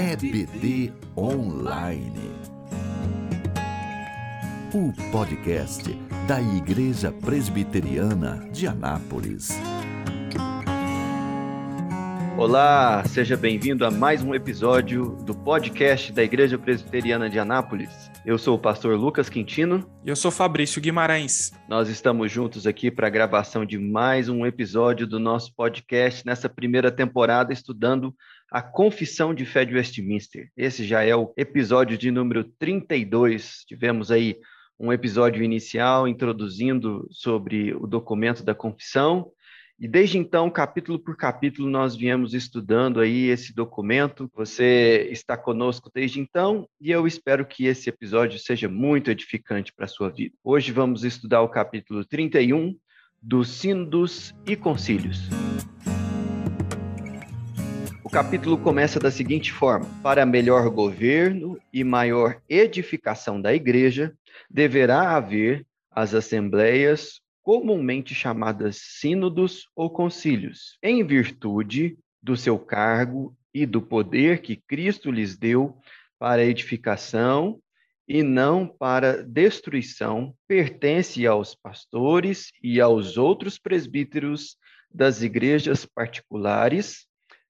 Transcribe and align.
EBD 0.00 0.94
Online. 1.14 2.30
O 4.72 4.90
podcast 5.12 5.94
da 6.26 6.40
Igreja 6.40 7.12
Presbiteriana 7.12 8.48
de 8.50 8.66
Anápolis. 8.66 9.50
Olá, 12.40 13.04
seja 13.04 13.36
bem-vindo 13.36 13.84
a 13.84 13.90
mais 13.90 14.22
um 14.22 14.34
episódio 14.34 15.14
do 15.26 15.34
podcast 15.34 16.10
da 16.10 16.22
Igreja 16.22 16.56
Presbiteriana 16.56 17.28
de 17.28 17.38
Anápolis. 17.38 18.10
Eu 18.24 18.38
sou 18.38 18.56
o 18.56 18.58
pastor 18.58 18.98
Lucas 18.98 19.28
Quintino. 19.28 19.86
E 20.02 20.08
eu 20.08 20.16
sou 20.16 20.30
Fabrício 20.30 20.80
Guimarães. 20.80 21.52
Nós 21.68 21.90
estamos 21.90 22.32
juntos 22.32 22.66
aqui 22.66 22.90
para 22.90 23.08
a 23.08 23.10
gravação 23.10 23.66
de 23.66 23.76
mais 23.76 24.30
um 24.30 24.46
episódio 24.46 25.06
do 25.06 25.20
nosso 25.20 25.54
podcast 25.54 26.24
nessa 26.24 26.48
primeira 26.48 26.90
temporada, 26.90 27.52
estudando 27.52 28.14
a 28.50 28.62
Confissão 28.62 29.34
de 29.34 29.44
Fé 29.44 29.66
de 29.66 29.74
Westminster. 29.74 30.48
Esse 30.56 30.86
já 30.86 31.04
é 31.04 31.14
o 31.14 31.34
episódio 31.36 31.98
de 31.98 32.10
número 32.10 32.44
32. 32.58 33.64
Tivemos 33.68 34.10
aí 34.10 34.38
um 34.78 34.90
episódio 34.90 35.44
inicial 35.44 36.08
introduzindo 36.08 37.06
sobre 37.10 37.74
o 37.74 37.86
documento 37.86 38.42
da 38.42 38.54
confissão 38.54 39.30
e 39.80 39.88
desde 39.88 40.18
então, 40.18 40.50
capítulo 40.50 40.98
por 40.98 41.16
capítulo, 41.16 41.70
nós 41.70 41.96
viemos 41.96 42.34
estudando 42.34 43.00
aí 43.00 43.28
esse 43.28 43.54
documento. 43.54 44.30
Você 44.34 45.08
está 45.10 45.38
conosco 45.38 45.90
desde 45.94 46.20
então 46.20 46.68
e 46.78 46.90
eu 46.90 47.06
espero 47.06 47.46
que 47.46 47.64
esse 47.64 47.88
episódio 47.88 48.38
seja 48.38 48.68
muito 48.68 49.10
edificante 49.10 49.72
para 49.72 49.86
a 49.86 49.88
sua 49.88 50.10
vida. 50.10 50.34
Hoje 50.44 50.70
vamos 50.70 51.02
estudar 51.02 51.40
o 51.40 51.48
capítulo 51.48 52.04
31 52.04 52.76
dos 53.22 53.48
Sínodos 53.48 54.34
e 54.46 54.54
Concílios. 54.54 55.30
O 58.04 58.10
capítulo 58.10 58.58
começa 58.58 59.00
da 59.00 59.10
seguinte 59.10 59.50
forma: 59.50 59.86
Para 60.02 60.26
melhor 60.26 60.68
governo 60.68 61.58
e 61.72 61.82
maior 61.82 62.38
edificação 62.46 63.40
da 63.40 63.54
igreja, 63.54 64.12
deverá 64.50 65.16
haver 65.16 65.64
as 65.90 66.12
assembleias 66.12 67.22
comumente 67.50 68.14
chamadas 68.14 68.76
sínodos 68.80 69.68
ou 69.74 69.90
concílios, 69.90 70.78
em 70.80 71.04
virtude 71.04 71.98
do 72.22 72.36
seu 72.36 72.56
cargo 72.56 73.36
e 73.52 73.66
do 73.66 73.82
poder 73.82 74.40
que 74.40 74.54
Cristo 74.54 75.10
lhes 75.10 75.36
deu 75.36 75.76
para 76.16 76.44
edificação 76.44 77.60
e 78.06 78.22
não 78.22 78.68
para 78.68 79.24
destruição, 79.24 80.32
pertence 80.46 81.26
aos 81.26 81.52
pastores 81.52 82.52
e 82.62 82.80
aos 82.80 83.16
outros 83.16 83.58
presbíteros 83.58 84.56
das 84.88 85.20
igrejas 85.20 85.84
particulares 85.84 87.04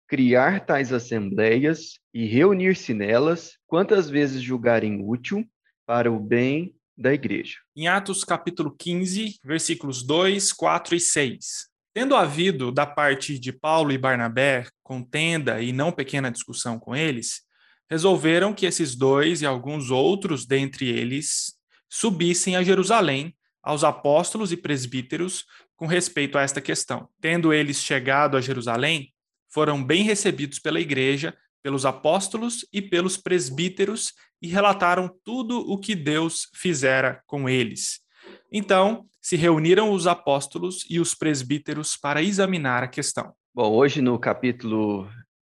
criar 0.09 0.65
tais 0.65 0.95
assembleias 0.95 1.99
e 2.15 2.25
reunir-se 2.25 2.95
nelas 2.95 3.59
quantas 3.67 4.09
vezes 4.09 4.41
julgarem 4.41 5.05
útil 5.07 5.47
para 5.85 6.11
o 6.11 6.19
bem 6.19 6.75
da 7.01 7.15
igreja. 7.15 7.57
Em 7.75 7.89
Atos 7.89 8.23
capítulo 8.25 8.71
15, 8.79 9.41
versículos 9.43 10.03
2, 10.03 10.53
4 10.53 10.95
e 10.95 11.01
6. 11.01 11.71
Tendo 11.95 12.15
havido 12.15 12.71
da 12.71 12.85
parte 12.85 13.39
de 13.39 13.53
Paulo 13.53 13.91
e 13.91 13.99
Barnabé 13.99 14.67
contenda 14.83 15.63
e 15.63 15.73
não 15.73 15.91
pequena 15.91 16.31
discussão 16.31 16.79
com 16.79 16.95
eles, 16.95 17.41
resolveram 17.89 18.53
que 18.53 18.67
esses 18.67 18.95
dois 18.95 19.41
e 19.41 19.47
alguns 19.47 19.91
outros 19.91 20.45
dentre 20.45 20.89
eles 20.89 21.55
subissem 21.89 22.55
a 22.55 22.63
Jerusalém 22.63 23.35
aos 23.63 23.83
apóstolos 23.83 24.53
e 24.53 24.57
presbíteros 24.57 25.45
com 25.75 25.87
respeito 25.87 26.37
a 26.37 26.43
esta 26.43 26.61
questão. 26.61 27.09
Tendo 27.21 27.53
eles 27.53 27.79
chegado 27.79 28.37
a 28.37 28.41
Jerusalém, 28.41 29.13
foram 29.49 29.83
bem 29.83 30.05
recebidos 30.05 30.59
pela 30.59 30.81
igreja, 30.81 31.37
pelos 31.63 31.85
apóstolos 31.85 32.67
e 32.73 32.81
pelos 32.81 33.17
presbíteros 33.17 34.13
e 34.41 34.49
relataram 34.49 35.11
tudo 35.25 35.61
o 35.61 35.79
que 35.79 35.95
Deus 35.95 36.49
fizera 36.55 37.23
com 37.27 37.49
eles. 37.49 38.01
Então, 38.53 39.07
se 39.21 39.37
reuniram 39.37 39.93
os 39.93 40.07
apóstolos 40.07 40.87
e 40.89 40.99
os 40.99 41.15
presbíteros 41.15 41.97
para 41.97 42.23
examinar 42.23 42.83
a 42.83 42.89
questão. 42.89 43.35
Bom, 43.55 43.73
hoje 43.73 44.01
no 44.01 44.19
capítulo 44.19 45.09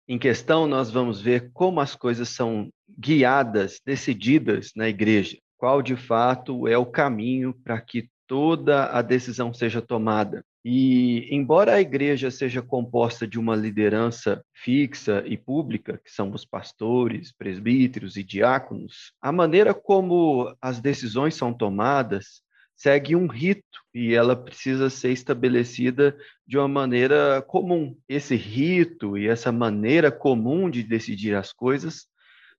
em 0.08 0.18
questão, 0.18 0.68
nós 0.68 0.90
vamos 0.90 1.20
ver 1.20 1.52
como 1.52 1.82
as 1.82 1.94
coisas 1.94 2.30
são 2.30 2.72
guiadas, 2.98 3.82
decididas 3.86 4.72
na 4.74 4.88
igreja. 4.88 5.38
Qual 5.58 5.82
de 5.82 5.98
fato 5.98 6.68
é 6.68 6.78
o 6.78 6.86
caminho 6.86 7.54
para 7.64 7.82
que 7.82 8.10
toda 8.28 8.92
a 8.92 9.02
decisão 9.02 9.54
seja 9.54 9.82
tomada. 9.82 10.44
E, 10.64 11.34
embora 11.34 11.76
a 11.76 11.82
igreja 11.82 12.30
seja 12.30 12.62
composta 12.62 13.26
de 13.26 13.40
uma 13.40 13.56
liderança 13.56 14.44
fixa 14.54 15.24
e 15.26 15.38
pública, 15.38 16.00
que 16.04 16.12
são 16.12 16.30
os 16.32 16.44
pastores, 16.44 17.32
presbíteros 17.32 18.18
e 18.18 18.24
diáconos, 18.24 19.14
a 19.22 19.32
maneira 19.32 19.74
como 19.74 20.54
as 20.62 20.82
decisões 20.82 21.36
são 21.36 21.54
tomadas 21.54 22.42
segue 22.76 23.16
um 23.16 23.26
rito 23.26 23.64
e 23.92 24.14
ela 24.14 24.36
precisa 24.36 24.90
ser 24.90 25.12
estabelecida 25.12 26.16
de 26.46 26.58
uma 26.60 26.68
maneira 26.68 27.42
comum. 27.42 27.98
Esse 28.08 28.36
rito 28.36 29.18
e 29.18 29.28
essa 29.28 29.52
maneira 29.52 30.12
comum 30.12 30.70
de 30.70 30.84
decidir 30.84 31.34
as 31.34 31.52
coisas 31.52 32.06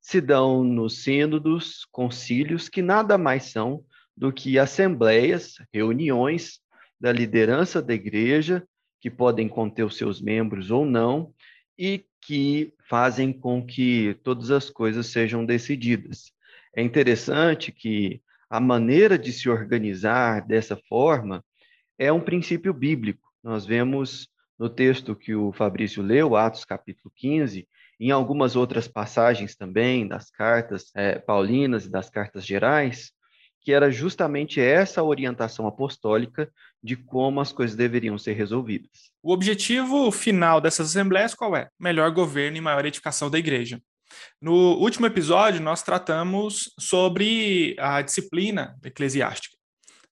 se 0.00 0.20
dão 0.20 0.64
nos 0.64 1.02
sínodos, 1.02 1.86
concílios, 1.92 2.68
que 2.68 2.82
nada 2.82 3.16
mais 3.16 3.44
são 3.44 3.84
do 4.18 4.32
que 4.32 4.58
assembleias, 4.58 5.54
reuniões 5.72 6.58
da 7.00 7.12
liderança 7.12 7.80
da 7.80 7.94
igreja, 7.94 8.66
que 9.00 9.08
podem 9.08 9.48
conter 9.48 9.84
os 9.84 9.96
seus 9.96 10.20
membros 10.20 10.72
ou 10.72 10.84
não, 10.84 11.32
e 11.78 12.04
que 12.20 12.74
fazem 12.88 13.32
com 13.32 13.64
que 13.64 14.18
todas 14.24 14.50
as 14.50 14.68
coisas 14.68 15.06
sejam 15.06 15.44
decididas. 15.46 16.32
É 16.74 16.82
interessante 16.82 17.70
que 17.70 18.20
a 18.50 18.58
maneira 18.58 19.16
de 19.16 19.32
se 19.32 19.48
organizar 19.48 20.44
dessa 20.44 20.76
forma 20.88 21.44
é 21.96 22.12
um 22.12 22.20
princípio 22.20 22.74
bíblico. 22.74 23.32
Nós 23.42 23.64
vemos 23.64 24.28
no 24.58 24.68
texto 24.68 25.14
que 25.14 25.36
o 25.36 25.52
Fabrício 25.52 26.02
leu, 26.02 26.34
Atos 26.34 26.64
capítulo 26.64 27.12
15, 27.14 27.68
em 28.00 28.10
algumas 28.10 28.56
outras 28.56 28.88
passagens 28.88 29.54
também 29.54 30.08
das 30.08 30.28
cartas 30.28 30.90
é, 30.92 31.20
paulinas 31.20 31.86
e 31.86 31.90
das 31.90 32.10
cartas 32.10 32.44
gerais, 32.44 33.12
que 33.68 33.72
era 33.74 33.90
justamente 33.90 34.62
essa 34.62 35.02
orientação 35.02 35.66
apostólica 35.66 36.50
de 36.82 36.96
como 36.96 37.38
as 37.38 37.52
coisas 37.52 37.76
deveriam 37.76 38.16
ser 38.16 38.32
resolvidas. 38.32 39.12
O 39.22 39.30
objetivo 39.30 40.10
final 40.10 40.58
dessas 40.58 40.88
assembleias 40.88 41.34
qual 41.34 41.54
é? 41.54 41.68
Melhor 41.78 42.10
governo 42.10 42.56
e 42.56 42.62
maior 42.62 42.86
edificação 42.86 43.28
da 43.28 43.38
igreja. 43.38 43.78
No 44.40 44.54
último 44.78 45.04
episódio, 45.04 45.60
nós 45.60 45.82
tratamos 45.82 46.72
sobre 46.80 47.76
a 47.78 48.00
disciplina 48.00 48.74
eclesiástica. 48.82 49.54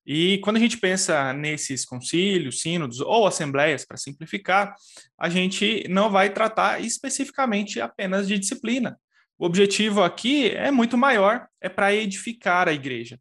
E 0.05 0.37
quando 0.45 0.59
a 0.59 0.61
gente 0.61 0.77
pensa 0.77 1.33
nesses 1.33 1.87
concílios, 1.87 2.61
sínodos 2.61 3.01
ou 3.01 3.27
assembleias, 3.27 3.87
para 3.87 3.97
simplificar, 3.97 4.75
a 5.19 5.31
gente 5.31 5.89
não 5.89 6.11
vai 6.11 6.29
tratar 6.29 6.83
especificamente 6.83 7.81
apenas 7.81 8.29
de 8.29 8.39
disciplina. 8.39 9.01
O 9.39 9.47
objetivo 9.47 10.03
aqui 10.03 10.51
é 10.51 10.71
muito 10.71 10.99
maior, 10.99 11.47
é 11.59 11.71
para 11.71 11.95
edificar 11.95 12.69
a 12.69 12.75
igreja. 12.75 13.19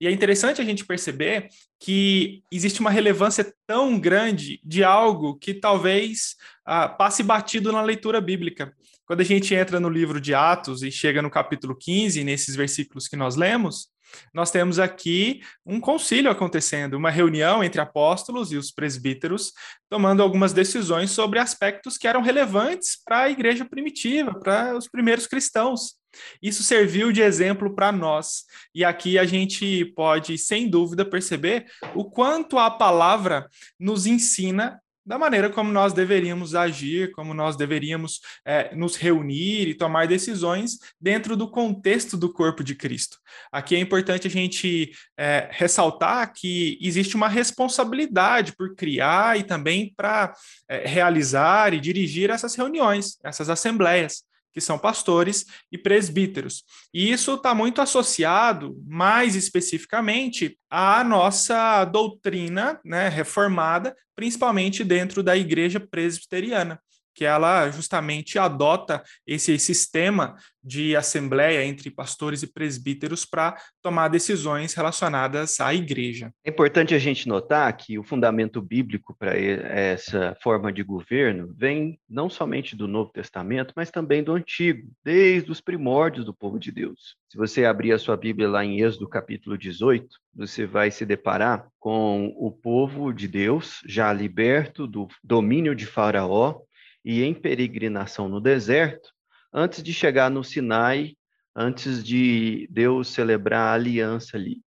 E 0.00 0.06
é 0.06 0.10
interessante 0.10 0.60
a 0.60 0.64
gente 0.64 0.84
perceber 0.84 1.48
que 1.80 2.42
existe 2.52 2.80
uma 2.80 2.90
relevância 2.90 3.52
tão 3.66 3.98
grande 3.98 4.60
de 4.64 4.84
algo 4.84 5.38
que 5.38 5.54
talvez 5.54 6.36
ah, 6.64 6.88
passe 6.88 7.22
batido 7.22 7.72
na 7.72 7.82
leitura 7.82 8.20
bíblica. 8.20 8.72
Quando 9.06 9.20
a 9.20 9.24
gente 9.24 9.54
entra 9.54 9.78
no 9.78 9.88
livro 9.88 10.20
de 10.20 10.34
Atos 10.34 10.82
e 10.82 10.90
chega 10.90 11.22
no 11.22 11.30
capítulo 11.30 11.76
15, 11.76 12.24
nesses 12.24 12.56
versículos 12.56 13.06
que 13.06 13.16
nós 13.16 13.36
lemos, 13.36 13.88
nós 14.32 14.50
temos 14.50 14.78
aqui 14.78 15.40
um 15.64 15.80
concílio 15.80 16.30
acontecendo, 16.30 16.94
uma 16.94 17.10
reunião 17.10 17.62
entre 17.62 17.80
apóstolos 17.80 18.52
e 18.52 18.56
os 18.56 18.70
presbíteros, 18.70 19.52
tomando 19.88 20.22
algumas 20.22 20.52
decisões 20.52 21.10
sobre 21.10 21.38
aspectos 21.38 21.96
que 21.98 22.08
eram 22.08 22.22
relevantes 22.22 22.98
para 23.04 23.22
a 23.22 23.30
igreja 23.30 23.64
primitiva, 23.64 24.38
para 24.38 24.76
os 24.76 24.88
primeiros 24.88 25.26
cristãos. 25.26 25.96
Isso 26.42 26.62
serviu 26.62 27.12
de 27.12 27.20
exemplo 27.20 27.74
para 27.74 27.92
nós. 27.92 28.44
E 28.74 28.84
aqui 28.84 29.18
a 29.18 29.24
gente 29.24 29.84
pode, 29.96 30.38
sem 30.38 30.68
dúvida, 30.68 31.04
perceber 31.04 31.66
o 31.94 32.04
quanto 32.04 32.58
a 32.58 32.70
palavra 32.70 33.48
nos 33.78 34.06
ensina 34.06 34.80
da 35.06 35.18
maneira 35.18 35.48
como 35.48 35.70
nós 35.70 35.92
deveríamos 35.92 36.54
agir, 36.54 37.12
como 37.12 37.32
nós 37.32 37.56
deveríamos 37.56 38.20
é, 38.44 38.74
nos 38.74 38.96
reunir 38.96 39.68
e 39.68 39.74
tomar 39.74 40.08
decisões 40.08 40.78
dentro 41.00 41.36
do 41.36 41.48
contexto 41.48 42.16
do 42.16 42.32
corpo 42.32 42.64
de 42.64 42.74
Cristo. 42.74 43.18
Aqui 43.52 43.76
é 43.76 43.78
importante 43.78 44.26
a 44.26 44.30
gente 44.30 44.90
é, 45.16 45.48
ressaltar 45.52 46.32
que 46.32 46.76
existe 46.80 47.14
uma 47.14 47.28
responsabilidade 47.28 48.56
por 48.56 48.74
criar 48.74 49.38
e 49.38 49.44
também 49.44 49.94
para 49.96 50.34
é, 50.68 50.86
realizar 50.86 51.72
e 51.72 51.80
dirigir 51.80 52.30
essas 52.30 52.56
reuniões, 52.56 53.18
essas 53.22 53.48
assembleias 53.48 54.24
que 54.56 54.60
são 54.62 54.78
pastores 54.78 55.44
e 55.70 55.76
presbíteros. 55.76 56.64
E 56.94 57.12
isso 57.12 57.34
está 57.34 57.54
muito 57.54 57.82
associado, 57.82 58.74
mais 58.86 59.36
especificamente, 59.36 60.58
à 60.70 61.04
nossa 61.04 61.84
doutrina 61.84 62.80
né, 62.82 63.06
reformada, 63.10 63.94
principalmente 64.14 64.82
dentro 64.82 65.22
da 65.22 65.36
igreja 65.36 65.78
presbiteriana 65.78 66.80
que 67.16 67.24
ela 67.24 67.70
justamente 67.70 68.38
adota 68.38 69.02
esse 69.26 69.58
sistema 69.58 70.36
de 70.62 70.96
assembleia 70.96 71.64
entre 71.64 71.90
pastores 71.90 72.42
e 72.42 72.52
presbíteros 72.52 73.24
para 73.24 73.56
tomar 73.80 74.08
decisões 74.08 74.74
relacionadas 74.74 75.60
à 75.60 75.72
igreja. 75.72 76.32
É 76.44 76.50
importante 76.50 76.92
a 76.92 76.98
gente 76.98 77.28
notar 77.28 77.74
que 77.76 77.98
o 77.98 78.02
fundamento 78.02 78.60
bíblico 78.60 79.16
para 79.16 79.34
essa 79.36 80.36
forma 80.42 80.72
de 80.72 80.82
governo 80.82 81.54
vem 81.56 81.98
não 82.08 82.28
somente 82.28 82.74
do 82.74 82.88
Novo 82.88 83.12
Testamento, 83.12 83.72
mas 83.76 83.90
também 83.92 84.24
do 84.24 84.32
Antigo, 84.32 84.90
desde 85.04 85.50
os 85.50 85.60
primórdios 85.60 86.26
do 86.26 86.34
povo 86.34 86.58
de 86.58 86.72
Deus. 86.72 87.16
Se 87.30 87.38
você 87.38 87.64
abrir 87.64 87.92
a 87.92 87.98
sua 87.98 88.16
Bíblia 88.16 88.48
lá 88.48 88.64
em 88.64 88.80
Êxodo 88.80 89.08
capítulo 89.08 89.56
18, 89.56 90.08
você 90.34 90.66
vai 90.66 90.90
se 90.90 91.06
deparar 91.06 91.68
com 91.78 92.34
o 92.36 92.50
povo 92.50 93.12
de 93.12 93.28
Deus 93.28 93.80
já 93.86 94.12
liberto 94.12 94.86
do 94.86 95.06
domínio 95.22 95.74
de 95.74 95.86
Faraó 95.86 96.60
e 97.06 97.22
em 97.22 97.32
peregrinação 97.32 98.28
no 98.28 98.40
deserto, 98.40 99.10
antes 99.54 99.80
de 99.80 99.94
chegar 99.94 100.28
no 100.28 100.42
Sinai, 100.42 101.14
antes 101.54 102.02
de 102.02 102.66
Deus 102.68 103.06
celebrar 103.06 103.68
a 103.68 103.74
aliança 103.74 104.36
ali. 104.36 104.60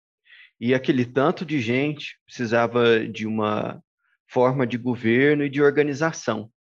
E 0.61 0.75
aquele 0.75 1.07
tanto 1.07 1.47
de 1.47 1.59
gente 1.61 2.19
precisava 2.27 3.09
de 3.09 3.27
uma 3.27 3.83
forma 4.29 4.67
de 4.67 4.77
governo 4.77 5.45
e 5.45 5.49
de 5.49 5.63
organização. 5.63 6.51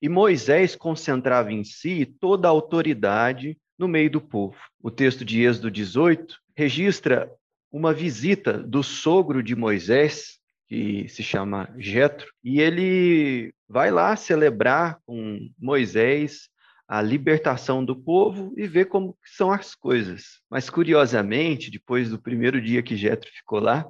E 0.00 0.08
Moisés 0.08 0.74
concentrava 0.74 1.52
em 1.52 1.64
si 1.64 2.06
toda 2.18 2.48
a 2.48 2.50
autoridade 2.50 3.58
no 3.78 3.86
meio 3.86 4.10
do 4.10 4.22
povo. 4.22 4.56
O 4.82 4.90
texto 4.90 5.22
de 5.22 5.42
Êxodo 5.42 5.70
18 5.70 6.34
registra 6.56 7.30
uma 7.70 7.92
visita 7.92 8.54
do 8.54 8.82
sogro 8.82 9.42
de 9.42 9.54
Moisés 9.54 10.39
que 10.70 11.08
se 11.08 11.20
chama 11.20 11.68
Jetro, 11.76 12.32
e 12.44 12.60
ele 12.60 13.52
vai 13.68 13.90
lá 13.90 14.14
celebrar 14.14 15.00
com 15.04 15.50
Moisés 15.58 16.48
a 16.86 17.02
libertação 17.02 17.84
do 17.84 17.96
povo 17.96 18.54
e 18.56 18.68
ver 18.68 18.84
como 18.84 19.18
são 19.24 19.50
as 19.50 19.74
coisas. 19.74 20.40
Mas 20.48 20.70
curiosamente, 20.70 21.72
depois 21.72 22.10
do 22.10 22.20
primeiro 22.20 22.62
dia 22.62 22.84
que 22.84 22.94
Jetro 22.94 23.28
ficou 23.32 23.58
lá, 23.58 23.84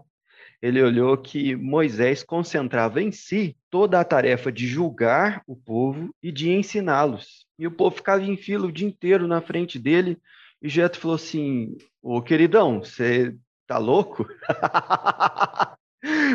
ele 0.62 0.82
olhou 0.82 1.18
que 1.18 1.54
Moisés 1.54 2.22
concentrava 2.22 3.02
em 3.02 3.12
si 3.12 3.58
toda 3.68 4.00
a 4.00 4.04
tarefa 4.04 4.50
de 4.50 4.66
julgar 4.66 5.42
o 5.46 5.54
povo 5.54 6.14
e 6.22 6.32
de 6.32 6.50
ensiná-los. 6.50 7.46
E 7.58 7.66
o 7.66 7.70
povo 7.70 7.96
ficava 7.96 8.22
em 8.22 8.38
fila 8.38 8.66
o 8.66 8.72
dia 8.72 8.88
inteiro 8.88 9.28
na 9.28 9.42
frente 9.42 9.78
dele. 9.78 10.18
E 10.62 10.68
Jetro 10.68 10.98
falou 10.98 11.16
assim: 11.16 11.76
Ô 12.02 12.22
queridão, 12.22 12.80
você 12.80 13.36
tá 13.66 13.76
louco? 13.76 14.26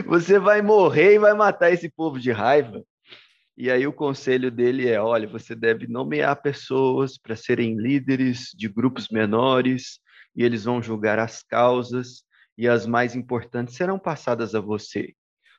Você 0.05 0.37
vai 0.37 0.61
morrer 0.61 1.15
e 1.15 1.19
vai 1.19 1.33
matar 1.33 1.71
esse 1.71 1.89
povo 1.89 2.19
de 2.19 2.31
raiva. 2.31 2.83
E 3.57 3.71
aí 3.71 3.87
o 3.87 3.93
conselho 3.93 4.51
dele 4.51 4.87
é: 4.87 4.99
olha, 4.99 5.27
você 5.27 5.55
deve 5.55 5.87
nomear 5.87 6.41
pessoas 6.41 7.17
para 7.17 7.35
serem 7.35 7.75
líderes 7.77 8.51
de 8.55 8.67
grupos 8.67 9.09
menores, 9.09 9.99
e 10.35 10.43
eles 10.43 10.65
vão 10.65 10.81
julgar 10.81 11.19
as 11.19 11.41
causas, 11.41 12.23
e 12.57 12.67
as 12.67 12.85
mais 12.85 13.15
importantes 13.15 13.75
serão 13.75 13.97
passadas 13.97 14.53
a 14.53 14.59
você. 14.59 15.13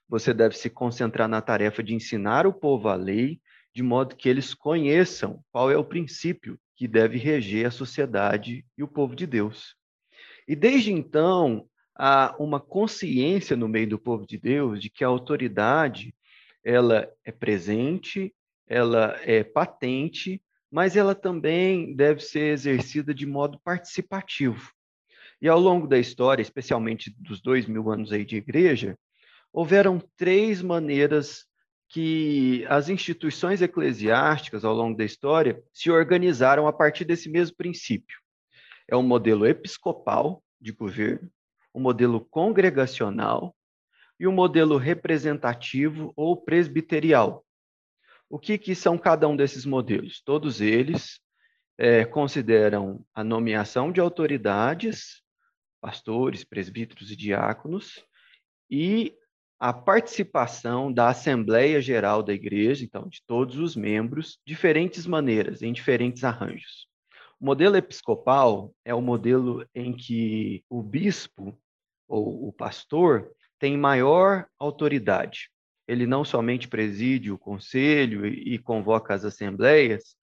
Você 0.09 0.33
deve 0.33 0.57
se 0.57 0.71
concentrar 0.71 1.29
na 1.29 1.41
tarefa 1.41 1.83
de 1.83 1.95
ensinar 1.95 2.47
o 2.47 2.53
povo 2.53 2.89
a 2.89 2.95
lei, 2.95 3.41
de 3.75 3.83
modo 3.83 4.15
que 4.15 4.29
eles 4.29 4.55
conheçam 4.55 5.43
qual 5.51 5.71
é 5.71 5.77
o 5.77 5.85
princípio 5.85 6.59
que 6.77 6.87
deve 6.87 7.19
reger 7.19 7.67
a 7.67 7.71
sociedade 7.71 8.65
e 8.77 8.83
o 8.83 8.89
povo 8.89 9.17
de 9.17 9.27
Deus. 9.27 9.75
E 10.47 10.55
desde 10.55 10.93
então, 10.93 11.67
há 11.99 12.35
uma 12.39 12.61
consciência 12.61 13.57
no 13.57 13.69
meio 13.69 13.89
do 13.89 13.99
povo 13.99 14.27
de 14.27 14.39
Deus 14.39 14.81
de 14.81 14.91
que 14.91 15.03
a 15.03 15.09
autoridade 15.09 16.15
ela 16.63 17.11
é 17.25 17.33
presente, 17.33 18.35
ela 18.67 19.19
é 19.23 19.43
patente, 19.45 20.43
mas 20.71 20.97
ela 20.97 21.15
também 21.15 21.95
deve 21.95 22.21
ser 22.21 22.53
exercida 22.53 23.15
de 23.15 23.25
modo 23.25 23.59
participativo. 23.65 24.73
E 25.41 25.49
ao 25.49 25.61
longo 25.61 25.87
da 25.87 25.99
história, 25.99 26.43
especialmente 26.43 27.15
dos 27.19 27.41
dois 27.41 27.67
mil 27.67 27.91
anos 27.91 28.13
aí 28.13 28.25
de 28.25 28.37
igreja, 28.37 28.99
houveram 29.53 30.03
três 30.17 30.61
maneiras 30.61 31.47
que 31.89 32.67
as 32.69 32.89
instituições 32.89 33.63
eclesiásticas 33.63 34.65
ao 34.65 34.75
longo 34.75 34.97
da 34.97 35.05
história 35.05 35.63
se 35.73 35.91
organizaram 35.91 36.67
a 36.67 36.73
partir 36.73 37.05
desse 37.05 37.29
mesmo 37.29 37.57
princípio. 37.57 38.19
É 38.89 38.97
o 38.97 39.03
modelo 39.03 39.47
episcopal 39.47 40.43
de 40.61 40.73
governo, 40.73 41.31
o 41.77 41.79
modelo 41.79 42.25
congregacional 42.31 43.55
e 44.19 44.27
o 44.27 44.33
modelo 44.33 44.79
representativo 44.79 46.11
ou 46.17 46.35
presbiterial. 46.35 47.45
O 48.31 48.39
que, 48.39 48.57
que 48.57 48.75
são 48.75 48.97
cada 48.97 49.29
um 49.29 49.37
desses 49.37 49.67
modelos? 49.67 50.23
Todos 50.23 50.63
eles 50.63 51.21
é, 51.77 52.07
consideram 52.07 53.05
a 53.15 53.23
nomeação 53.23 53.93
de 53.93 54.01
autoridades, 54.01 55.23
pastores, 55.79 56.45
presbíteros 56.45 57.11
e 57.11 57.17
diáconos, 57.17 58.03
e 58.71 59.15
a 59.61 59.71
participação 59.71 60.91
da 60.91 61.11
Assembleia 61.11 61.79
Geral 61.83 62.23
da 62.23 62.33
Igreja, 62.33 62.87
então, 62.87 63.07
de 63.07 63.23
todos 63.27 63.59
os 63.59 63.77
membros, 63.77 64.39
diferentes 64.47 65.07
maneiras, 65.07 65.61
em 65.61 65.75
diferentes 65.75 66.25
arranjos. 66.25 66.89
O 67.39 67.45
modelo 67.45 67.77
episcopal 67.77 68.75
é 68.83 68.95
o 68.95 69.03
modelo 69.03 69.69
em 69.75 69.95
que 69.95 70.65
o 70.71 70.83
bispo 70.83 71.55
ou 72.09 72.49
o 72.49 72.53
pastor 72.53 73.31
tem 73.59 73.77
maior 73.77 74.47
autoridade. 74.59 75.51
Ele 75.89 76.07
não 76.07 76.25
somente 76.25 76.69
preside 76.69 77.31
o 77.31 77.39
conselho 77.39 78.27
e 78.27 78.59
convoca 78.59 79.15
as 79.15 79.25
assembleias, 79.25 80.17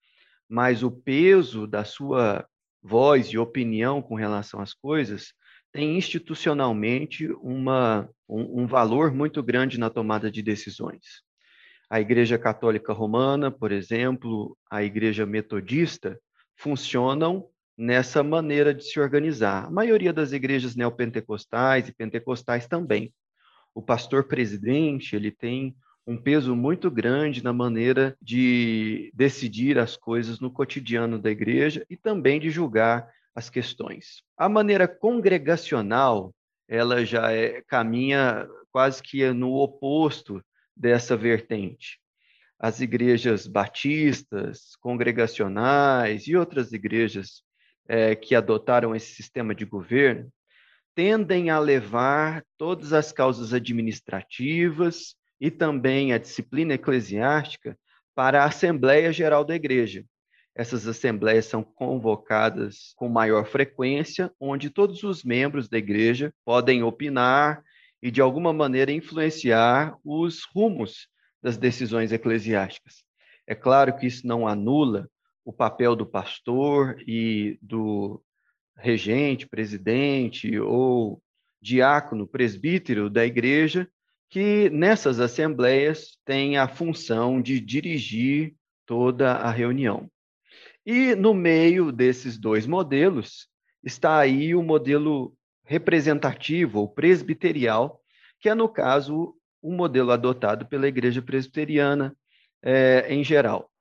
mas 0.47 0.83
o 0.83 0.91
peso 0.91 1.65
da 1.65 1.83
sua 1.83 2.45
voz 2.81 3.27
e 3.27 3.37
opinião 3.37 4.01
com 4.01 4.15
relação 4.15 4.59
às 4.59 4.73
coisas 4.73 5.33
tem 5.71 5.97
institucionalmente 5.97 7.27
uma, 7.41 8.07
um, 8.29 8.63
um 8.63 8.67
valor 8.67 9.11
muito 9.11 9.41
grande 9.41 9.79
na 9.79 9.89
tomada 9.89 10.29
de 10.29 10.41
decisões. 10.43 11.23
A 11.89 11.99
Igreja 11.99 12.37
Católica 12.37 12.93
Romana, 12.93 13.49
por 13.49 13.71
exemplo, 13.71 14.57
a 14.69 14.83
Igreja 14.83 15.25
Metodista, 15.25 16.19
funcionam 16.55 17.49
nessa 17.77 18.23
maneira 18.23 18.73
de 18.73 18.83
se 18.83 18.99
organizar. 18.99 19.65
A 19.65 19.69
maioria 19.69 20.13
das 20.13 20.31
igrejas 20.31 20.75
neopentecostais 20.75 21.87
e 21.87 21.93
pentecostais 21.93 22.67
também. 22.67 23.13
O 23.73 23.81
pastor 23.81 24.25
presidente, 24.25 25.15
ele 25.15 25.31
tem 25.31 25.75
um 26.05 26.17
peso 26.17 26.55
muito 26.55 26.91
grande 26.91 27.43
na 27.43 27.53
maneira 27.53 28.15
de 28.21 29.11
decidir 29.15 29.79
as 29.79 29.95
coisas 29.95 30.39
no 30.39 30.51
cotidiano 30.51 31.17
da 31.17 31.31
igreja 31.31 31.85
e 31.89 31.95
também 31.95 32.39
de 32.39 32.49
julgar 32.49 33.09
as 33.33 33.49
questões. 33.49 34.21
A 34.37 34.47
maneira 34.47 34.87
congregacional, 34.87 36.33
ela 36.67 37.03
já 37.05 37.31
é, 37.31 37.61
caminha 37.61 38.47
quase 38.71 39.01
que 39.01 39.31
no 39.31 39.53
oposto 39.55 40.43
dessa 40.75 41.15
vertente. 41.15 41.99
As 42.59 42.79
igrejas 42.79 43.47
batistas, 43.47 44.75
congregacionais 44.79 46.27
e 46.27 46.35
outras 46.35 46.71
igrejas 46.71 47.43
é, 47.87 48.15
que 48.15 48.35
adotaram 48.35 48.95
esse 48.95 49.13
sistema 49.13 49.53
de 49.53 49.65
governo 49.65 50.31
tendem 50.95 51.49
a 51.49 51.59
levar 51.59 52.43
todas 52.57 52.93
as 52.93 53.11
causas 53.11 53.53
administrativas 53.53 55.15
e 55.39 55.49
também 55.49 56.13
a 56.13 56.17
disciplina 56.17 56.75
eclesiástica 56.75 57.77
para 58.15 58.43
a 58.43 58.45
Assembleia 58.45 59.11
Geral 59.11 59.43
da 59.43 59.55
Igreja. 59.55 60.05
Essas 60.55 60.87
assembleias 60.87 61.45
são 61.45 61.63
convocadas 61.63 62.93
com 62.95 63.09
maior 63.09 63.45
frequência, 63.45 64.31
onde 64.39 64.69
todos 64.69 65.01
os 65.01 65.23
membros 65.23 65.67
da 65.67 65.79
igreja 65.79 66.31
podem 66.45 66.83
opinar 66.83 67.63
e, 68.01 68.11
de 68.11 68.21
alguma 68.21 68.53
maneira, 68.53 68.91
influenciar 68.91 69.97
os 70.05 70.43
rumos 70.53 71.07
das 71.41 71.57
decisões 71.57 72.11
eclesiásticas. 72.11 73.03
É 73.47 73.55
claro 73.55 73.97
que 73.97 74.05
isso 74.05 74.27
não 74.27 74.47
anula 74.47 75.09
o 75.45 75.51
papel 75.51 75.95
do 75.95 76.05
pastor 76.05 76.97
e 77.07 77.57
do 77.61 78.21
regente, 78.77 79.47
presidente 79.47 80.59
ou 80.59 81.21
diácono, 81.61 82.27
presbítero 82.27 83.09
da 83.09 83.25
igreja, 83.25 83.87
que 84.29 84.69
nessas 84.69 85.19
assembleias 85.19 86.17
tem 86.25 86.57
a 86.57 86.67
função 86.67 87.41
de 87.41 87.59
dirigir 87.59 88.55
toda 88.85 89.33
a 89.33 89.51
reunião. 89.51 90.09
E 90.85 91.15
no 91.15 91.33
meio 91.33 91.91
desses 91.91 92.37
dois 92.37 92.67
modelos 92.67 93.47
está 93.83 94.17
aí 94.17 94.53
o 94.55 94.63
modelo 94.63 95.33
representativo 95.63 96.79
ou 96.79 96.89
presbiterial, 96.89 98.01
que 98.39 98.49
é, 98.49 98.55
no 98.55 98.67
caso, 98.67 99.35
o 99.61 99.71
modelo 99.71 100.11
adotado 100.11 100.65
pela 100.65 100.87
igreja 100.87 101.21
presbiteriana 101.21 102.15
é, 102.61 103.05
em 103.13 103.23
geral. 103.23 103.71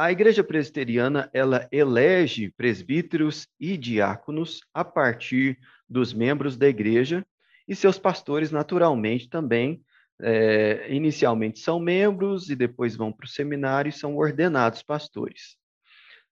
A 0.00 0.12
Igreja 0.12 0.44
Presbiteriana 0.44 1.28
ela 1.32 1.66
elege 1.72 2.52
presbíteros 2.56 3.48
e 3.58 3.76
diáconos 3.76 4.60
a 4.72 4.84
partir 4.84 5.58
dos 5.88 6.14
membros 6.14 6.56
da 6.56 6.68
igreja 6.68 7.26
e 7.66 7.74
seus 7.74 7.98
pastores 7.98 8.52
naturalmente 8.52 9.28
também 9.28 9.82
é, 10.22 10.86
inicialmente 10.88 11.58
são 11.58 11.80
membros 11.80 12.48
e 12.48 12.54
depois 12.54 12.94
vão 12.94 13.10
para 13.10 13.24
o 13.24 13.28
seminário 13.28 13.88
e 13.88 13.92
são 13.92 14.16
ordenados 14.16 14.84
pastores. 14.84 15.56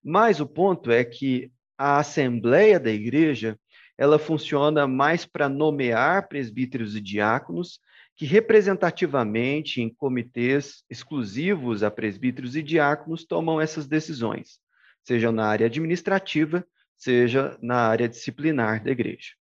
Mas 0.00 0.38
o 0.38 0.46
ponto 0.46 0.92
é 0.92 1.04
que 1.04 1.50
a 1.76 1.98
assembleia 1.98 2.78
da 2.78 2.92
igreja 2.92 3.58
ela 3.98 4.16
funciona 4.16 4.86
mais 4.86 5.26
para 5.26 5.48
nomear 5.48 6.28
presbíteros 6.28 6.94
e 6.94 7.00
diáconos, 7.00 7.80
que 8.16 8.24
representativamente 8.24 9.82
em 9.82 9.90
comitês 9.90 10.82
exclusivos 10.88 11.82
a 11.82 11.90
presbíteros 11.90 12.56
e 12.56 12.62
diáconos 12.62 13.26
tomam 13.26 13.60
essas 13.60 13.86
decisões, 13.86 14.58
seja 15.04 15.30
na 15.30 15.44
área 15.44 15.66
administrativa, 15.66 16.66
seja 16.96 17.58
na 17.60 17.76
área 17.76 18.08
disciplinar 18.08 18.82
da 18.82 18.90
igreja. 18.90 19.32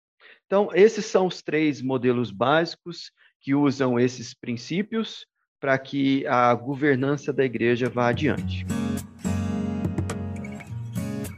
Então, 0.45 0.69
esses 0.73 1.05
são 1.05 1.25
os 1.25 1.41
três 1.41 1.81
modelos 1.81 2.31
básicos 2.31 3.11
que 3.39 3.55
usam 3.55 3.97
esses 3.97 4.33
princípios 4.33 5.25
para 5.57 5.77
que 5.77 6.27
a 6.27 6.53
governança 6.53 7.31
da 7.31 7.45
igreja 7.45 7.89
vá 7.89 8.09
adiante. 8.09 8.65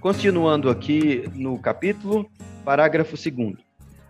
Continuando 0.01 0.69
aqui 0.69 1.23
no 1.35 1.59
capítulo, 1.61 2.29
parágrafo 2.65 3.15
2. 3.15 3.55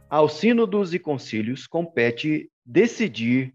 Aos 0.10 0.34
sínodos 0.34 0.94
e 0.94 1.00
concílios 1.00 1.68
compete 1.68 2.50
decidir 2.68 3.54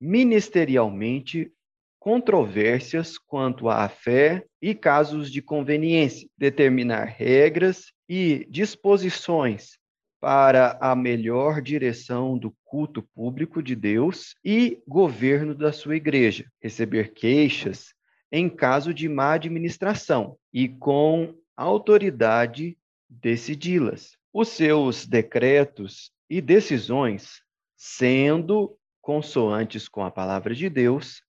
ministerialmente 0.00 1.52
controvérsias 1.98 3.18
quanto 3.18 3.68
à 3.68 3.88
fé 3.88 4.44
e 4.60 4.74
casos 4.74 5.30
de 5.30 5.42
conveniência, 5.42 6.28
determinar 6.38 7.04
regras 7.04 7.92
e 8.08 8.46
disposições 8.48 9.78
para 10.20 10.78
a 10.80 10.94
melhor 10.94 11.60
direção 11.60 12.38
do 12.38 12.54
culto 12.64 13.02
público 13.14 13.60
de 13.62 13.74
Deus 13.74 14.36
e 14.44 14.80
governo 14.86 15.54
da 15.54 15.72
sua 15.72 15.96
igreja, 15.96 16.46
receber 16.60 17.12
queixas 17.12 17.92
em 18.30 18.48
caso 18.48 18.94
de 18.94 19.08
má 19.08 19.34
administração 19.34 20.36
e 20.52 20.68
com 20.68 21.34
autoridade 21.56 22.78
decidi-las. 23.08 24.16
Os 24.32 24.48
seus 24.48 25.06
decretos 25.06 26.10
e 26.30 26.40
decisões, 26.40 27.41
sendo 27.84 28.78
consoantes 29.00 29.88
com 29.88 30.04
a 30.04 30.10
palavra 30.10 30.54
de 30.54 30.70
Deus, 30.70 31.20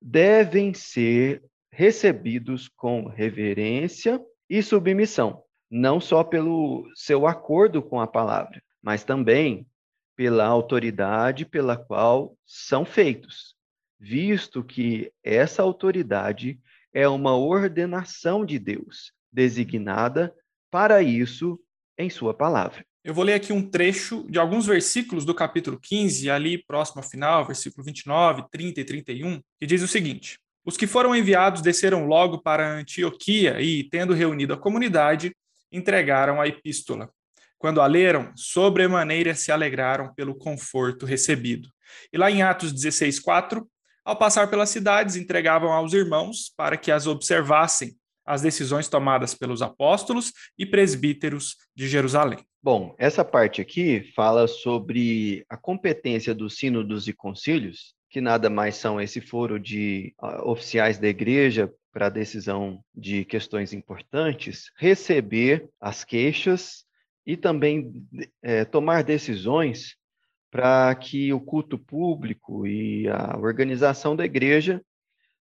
devem 0.00 0.74
ser 0.74 1.40
recebidos 1.70 2.66
com 2.66 3.06
reverência 3.06 4.20
e 4.50 4.60
submissão, 4.64 5.44
não 5.70 6.00
só 6.00 6.24
pelo 6.24 6.90
seu 6.96 7.24
acordo 7.24 7.80
com 7.80 8.00
a 8.00 8.06
palavra, 8.08 8.60
mas 8.82 9.04
também 9.04 9.64
pela 10.16 10.44
autoridade 10.44 11.46
pela 11.46 11.76
qual 11.76 12.36
são 12.44 12.84
feitos, 12.84 13.54
visto 13.96 14.64
que 14.64 15.12
essa 15.22 15.62
autoridade 15.62 16.60
é 16.92 17.06
uma 17.06 17.36
ordenação 17.36 18.44
de 18.44 18.58
Deus, 18.58 19.12
designada 19.30 20.34
para 20.68 21.00
isso 21.00 21.60
em 21.96 22.10
sua 22.10 22.34
palavra. 22.34 22.84
Eu 23.04 23.12
vou 23.12 23.24
ler 23.24 23.34
aqui 23.34 23.52
um 23.52 23.68
trecho 23.68 24.24
de 24.30 24.38
alguns 24.38 24.64
versículos 24.64 25.24
do 25.24 25.34
capítulo 25.34 25.76
15, 25.76 26.30
ali 26.30 26.56
próximo 26.56 27.02
ao 27.02 27.08
final, 27.08 27.44
versículo 27.44 27.84
29, 27.84 28.44
30 28.48 28.80
e 28.80 28.84
31, 28.84 29.40
que 29.58 29.66
diz 29.66 29.82
o 29.82 29.88
seguinte: 29.88 30.38
Os 30.64 30.76
que 30.76 30.86
foram 30.86 31.14
enviados 31.14 31.62
desceram 31.62 32.06
logo 32.06 32.40
para 32.40 32.78
Antioquia 32.78 33.60
e, 33.60 33.82
tendo 33.90 34.14
reunido 34.14 34.54
a 34.54 34.56
comunidade, 34.56 35.34
entregaram 35.72 36.40
a 36.40 36.46
epístola. 36.46 37.10
Quando 37.58 37.80
a 37.80 37.88
leram, 37.88 38.32
sobremaneira 38.36 39.34
se 39.34 39.50
alegraram 39.50 40.14
pelo 40.14 40.36
conforto 40.36 41.04
recebido. 41.04 41.68
E 42.12 42.16
lá 42.16 42.30
em 42.30 42.42
Atos 42.42 42.72
16, 42.72 43.18
4, 43.18 43.68
ao 44.04 44.16
passar 44.16 44.48
pelas 44.48 44.70
cidades, 44.70 45.16
entregavam 45.16 45.72
aos 45.72 45.92
irmãos 45.92 46.52
para 46.56 46.76
que 46.76 46.92
as 46.92 47.08
observassem 47.08 47.96
as 48.24 48.42
decisões 48.42 48.86
tomadas 48.86 49.34
pelos 49.34 49.60
apóstolos 49.60 50.32
e 50.56 50.64
presbíteros 50.64 51.56
de 51.74 51.88
Jerusalém. 51.88 52.38
Bom, 52.64 52.94
essa 52.96 53.24
parte 53.24 53.60
aqui 53.60 54.12
fala 54.14 54.46
sobre 54.46 55.44
a 55.48 55.56
competência 55.56 56.32
dos 56.32 56.56
sínodos 56.56 57.08
e 57.08 57.12
concílios, 57.12 57.96
que 58.08 58.20
nada 58.20 58.48
mais 58.48 58.76
são 58.76 59.00
esse 59.00 59.20
foro 59.20 59.58
de 59.58 60.14
uh, 60.22 60.48
oficiais 60.48 60.96
da 60.96 61.08
igreja 61.08 61.72
para 61.92 62.08
decisão 62.08 62.80
de 62.94 63.24
questões 63.24 63.72
importantes, 63.72 64.70
receber 64.78 65.68
as 65.80 66.04
queixas 66.04 66.84
e 67.26 67.36
também 67.36 67.92
é, 68.40 68.64
tomar 68.64 69.02
decisões 69.02 69.96
para 70.48 70.94
que 70.94 71.32
o 71.32 71.40
culto 71.40 71.76
público 71.76 72.64
e 72.64 73.08
a 73.08 73.36
organização 73.38 74.14
da 74.14 74.24
igreja 74.24 74.80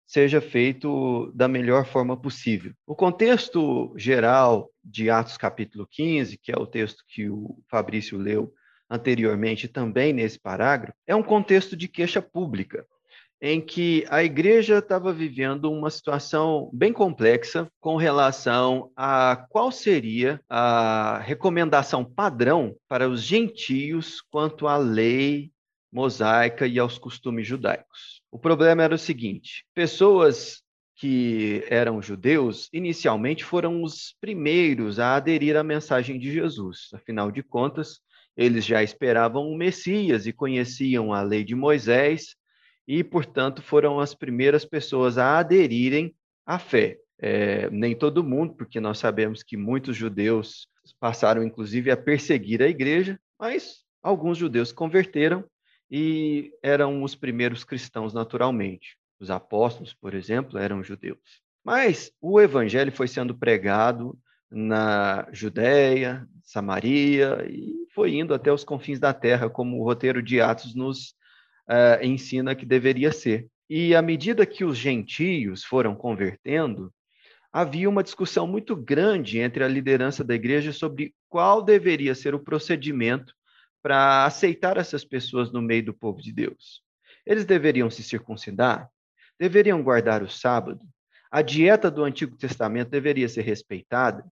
seja 0.06 0.42
feito 0.42 1.32
da 1.34 1.48
melhor 1.48 1.86
forma 1.86 2.16
possível. 2.16 2.74
O 2.86 2.96
contexto 2.96 3.94
geral 3.98 4.70
de 4.84 5.10
Atos 5.10 5.38
capítulo 5.38 5.88
15, 5.90 6.38
que 6.38 6.52
é 6.52 6.56
o 6.58 6.68
texto 6.68 7.04
que 7.08 7.30
o 7.30 7.58
Fabrício 7.70 8.18
leu 8.18 8.54
anteriormente 8.90 9.68
também 9.68 10.12
nesse 10.12 10.40
parágrafo, 10.40 10.98
é 11.08 11.16
um 11.16 11.24
contexto 11.24 11.78
de 11.78 11.88
queixa 11.88 12.22
pública 12.22 12.86
em 13.42 13.60
que 13.60 14.06
a 14.10 14.24
igreja 14.24 14.78
estava 14.78 15.12
vivendo 15.12 15.72
uma 15.72 15.90
situação 15.90 16.70
bem 16.72 16.94
complexa 16.94 17.68
com 17.80 17.96
relação 17.96 18.92
a 18.96 19.48
qual 19.50 19.72
seria 19.72 20.40
a 20.48 21.18
recomendação 21.18 22.06
padrão 22.06 22.76
para 22.88 23.10
os 23.10 23.24
gentios 23.24 24.22
quanto 24.30 24.68
à 24.68 24.78
lei 24.78 25.52
mosaica 25.92 26.68
e 26.68 26.78
aos 26.78 27.00
costumes 27.00 27.48
judaicos. 27.48 28.21
O 28.32 28.40
problema 28.40 28.84
era 28.84 28.96
o 28.96 28.98
seguinte: 28.98 29.66
pessoas 29.74 30.64
que 30.96 31.64
eram 31.68 32.02
judeus 32.02 32.70
inicialmente 32.72 33.44
foram 33.44 33.84
os 33.84 34.16
primeiros 34.22 35.00
a 35.00 35.16
aderir 35.16 35.58
à 35.58 35.64
mensagem 35.64 36.18
de 36.18 36.32
Jesus. 36.32 36.90
Afinal 36.94 37.32
de 37.32 37.44
contas, 37.44 38.00
eles 38.38 38.66
já 38.66 38.82
esperavam 38.82 39.50
o 39.50 39.58
Messias 39.58 40.26
e 40.26 40.32
conheciam 40.32 41.12
a 41.12 41.22
lei 41.22 41.44
de 41.44 41.56
Moisés 41.56 42.36
e, 42.88 43.04
portanto, 43.04 43.62
foram 43.62 44.00
as 44.00 44.14
primeiras 44.14 44.64
pessoas 44.64 45.18
a 45.18 45.40
aderirem 45.40 46.16
à 46.46 46.58
fé. 46.58 46.98
É, 47.20 47.70
nem 47.70 47.96
todo 47.96 48.24
mundo, 48.24 48.56
porque 48.56 48.80
nós 48.80 48.98
sabemos 48.98 49.44
que 49.44 49.56
muitos 49.56 49.96
judeus 49.96 50.68
passaram, 51.00 51.44
inclusive, 51.44 51.92
a 51.92 51.98
perseguir 51.98 52.64
a 52.64 52.68
igreja, 52.68 53.20
mas 53.40 53.84
alguns 54.02 54.38
judeus 54.38 54.72
converteram 54.72 55.44
e 55.92 56.54
eram 56.64 57.04
os 57.04 57.14
primeiros 57.14 57.66
cristãos 57.66 58.14
naturalmente. 58.14 58.98
Os 59.20 59.30
apóstolos, 59.30 59.94
por 59.94 60.14
exemplo, 60.14 60.58
eram 60.58 60.82
judeus. 60.82 61.20
Mas 61.64 62.12
o 62.22 62.40
evangelho 62.40 62.92
foi 62.92 63.08
sendo 63.08 63.38
pregado 63.38 64.18
na 64.50 65.28
Judéia, 65.32 66.26
Samaria 66.44 67.46
e 67.48 67.86
foi 67.94 68.16
indo 68.16 68.34
até 68.34 68.52
os 68.52 68.64
confins 68.64 69.00
da 69.00 69.14
terra, 69.14 69.50
como 69.50 69.80
o 69.80 69.84
roteiro 69.84 70.24
de 70.24 70.40
Atos 70.40 70.74
nos 70.74 71.10
uh, 71.70 72.04
ensina 72.04 72.56
que 72.56 72.66
deveria 72.66 73.12
ser. 73.12 73.48
E 73.70 73.94
à 73.94 74.02
medida 74.02 74.46
que 74.46 74.64
os 74.64 74.78
gentios 74.78 75.64
foram 75.64 75.94
convertendo, 75.94 76.92
havia 77.52 77.90
uma 77.90 78.04
discussão 78.04 78.48
muito 78.48 78.76
grande 78.76 79.40
entre 79.40 79.64
a 79.64 79.68
liderança 79.68 80.24
da 80.24 80.34
igreja 80.34 80.72
sobre 80.72 81.14
qual 81.30 81.62
deveria 81.62 82.16
ser 82.16 82.34
o 82.34 82.40
procedimento 82.40 83.34
para 83.82 84.26
aceitar 84.26 84.78
essas 84.78 85.04
pessoas 85.04 85.52
no 85.52 85.62
meio 85.62 85.86
do 85.86 85.94
povo 85.94 86.22
de 86.22 86.32
Deus. 86.32 86.84
Eles 87.26 87.46
deveriam 87.46 87.90
se 87.90 88.04
circuncidar? 88.04 88.90
Deveriam 89.40 89.82
guardar 89.82 90.22
o 90.24 90.30
sábado? 90.30 90.86
A 91.32 91.42
dieta 91.42 91.90
do 91.90 92.04
Antigo 92.04 92.36
Testamento 92.36 92.90
deveria 92.90 93.28
ser 93.28 93.42
respeitada? 93.42 94.26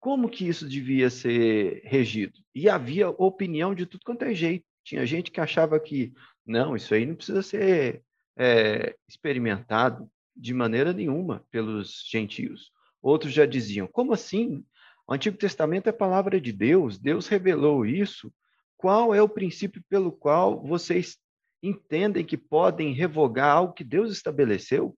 Como 0.00 0.28
que 0.28 0.46
isso 0.46 0.68
devia 0.68 1.08
ser 1.08 1.80
regido? 1.84 2.38
E 2.54 2.68
havia 2.68 3.08
opinião 3.08 3.74
de 3.74 3.86
tudo 3.86 4.04
quanto 4.04 4.24
é 4.24 4.34
jeito. 4.34 4.66
Tinha 4.84 5.06
gente 5.06 5.30
que 5.30 5.40
achava 5.40 5.80
que 5.80 6.12
não, 6.46 6.76
isso 6.76 6.92
aí 6.92 7.06
não 7.06 7.14
precisa 7.14 7.40
ser 7.40 8.02
é, 8.36 8.94
experimentado 9.08 10.10
de 10.36 10.52
maneira 10.52 10.92
nenhuma 10.92 11.44
pelos 11.50 12.04
gentios. 12.10 12.70
Outros 13.00 13.32
já 13.32 13.46
diziam: 13.46 13.86
como 13.86 14.12
assim? 14.12 14.64
O 15.06 15.14
Antigo 15.14 15.36
Testamento 15.36 15.88
é 15.88 15.92
palavra 15.92 16.40
de 16.40 16.52
Deus, 16.52 16.98
Deus 16.98 17.28
revelou 17.28 17.84
isso. 17.84 18.32
Qual 18.76 19.14
é 19.14 19.22
o 19.22 19.28
princípio 19.28 19.82
pelo 19.88 20.12
qual 20.12 20.62
vocês 20.62 21.16
entendem 21.62 22.24
que 22.24 22.36
podem 22.36 22.92
revogar 22.92 23.50
algo 23.50 23.72
que 23.72 23.84
Deus 23.84 24.12
estabeleceu? 24.12 24.94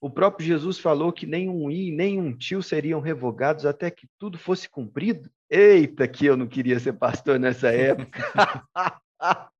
O 0.00 0.10
próprio 0.10 0.44
Jesus 0.44 0.78
falou 0.78 1.12
que 1.12 1.26
nem 1.26 1.48
um 1.48 1.70
i, 1.70 1.92
nem 1.92 2.20
um 2.20 2.36
tio 2.36 2.60
seriam 2.60 3.00
revogados 3.00 3.64
até 3.64 3.88
que 3.88 4.08
tudo 4.18 4.36
fosse 4.36 4.68
cumprido. 4.68 5.30
Eita, 5.48 6.08
que 6.08 6.26
eu 6.26 6.36
não 6.36 6.48
queria 6.48 6.80
ser 6.80 6.94
pastor 6.94 7.38
nessa 7.38 7.68
época. 7.68 8.20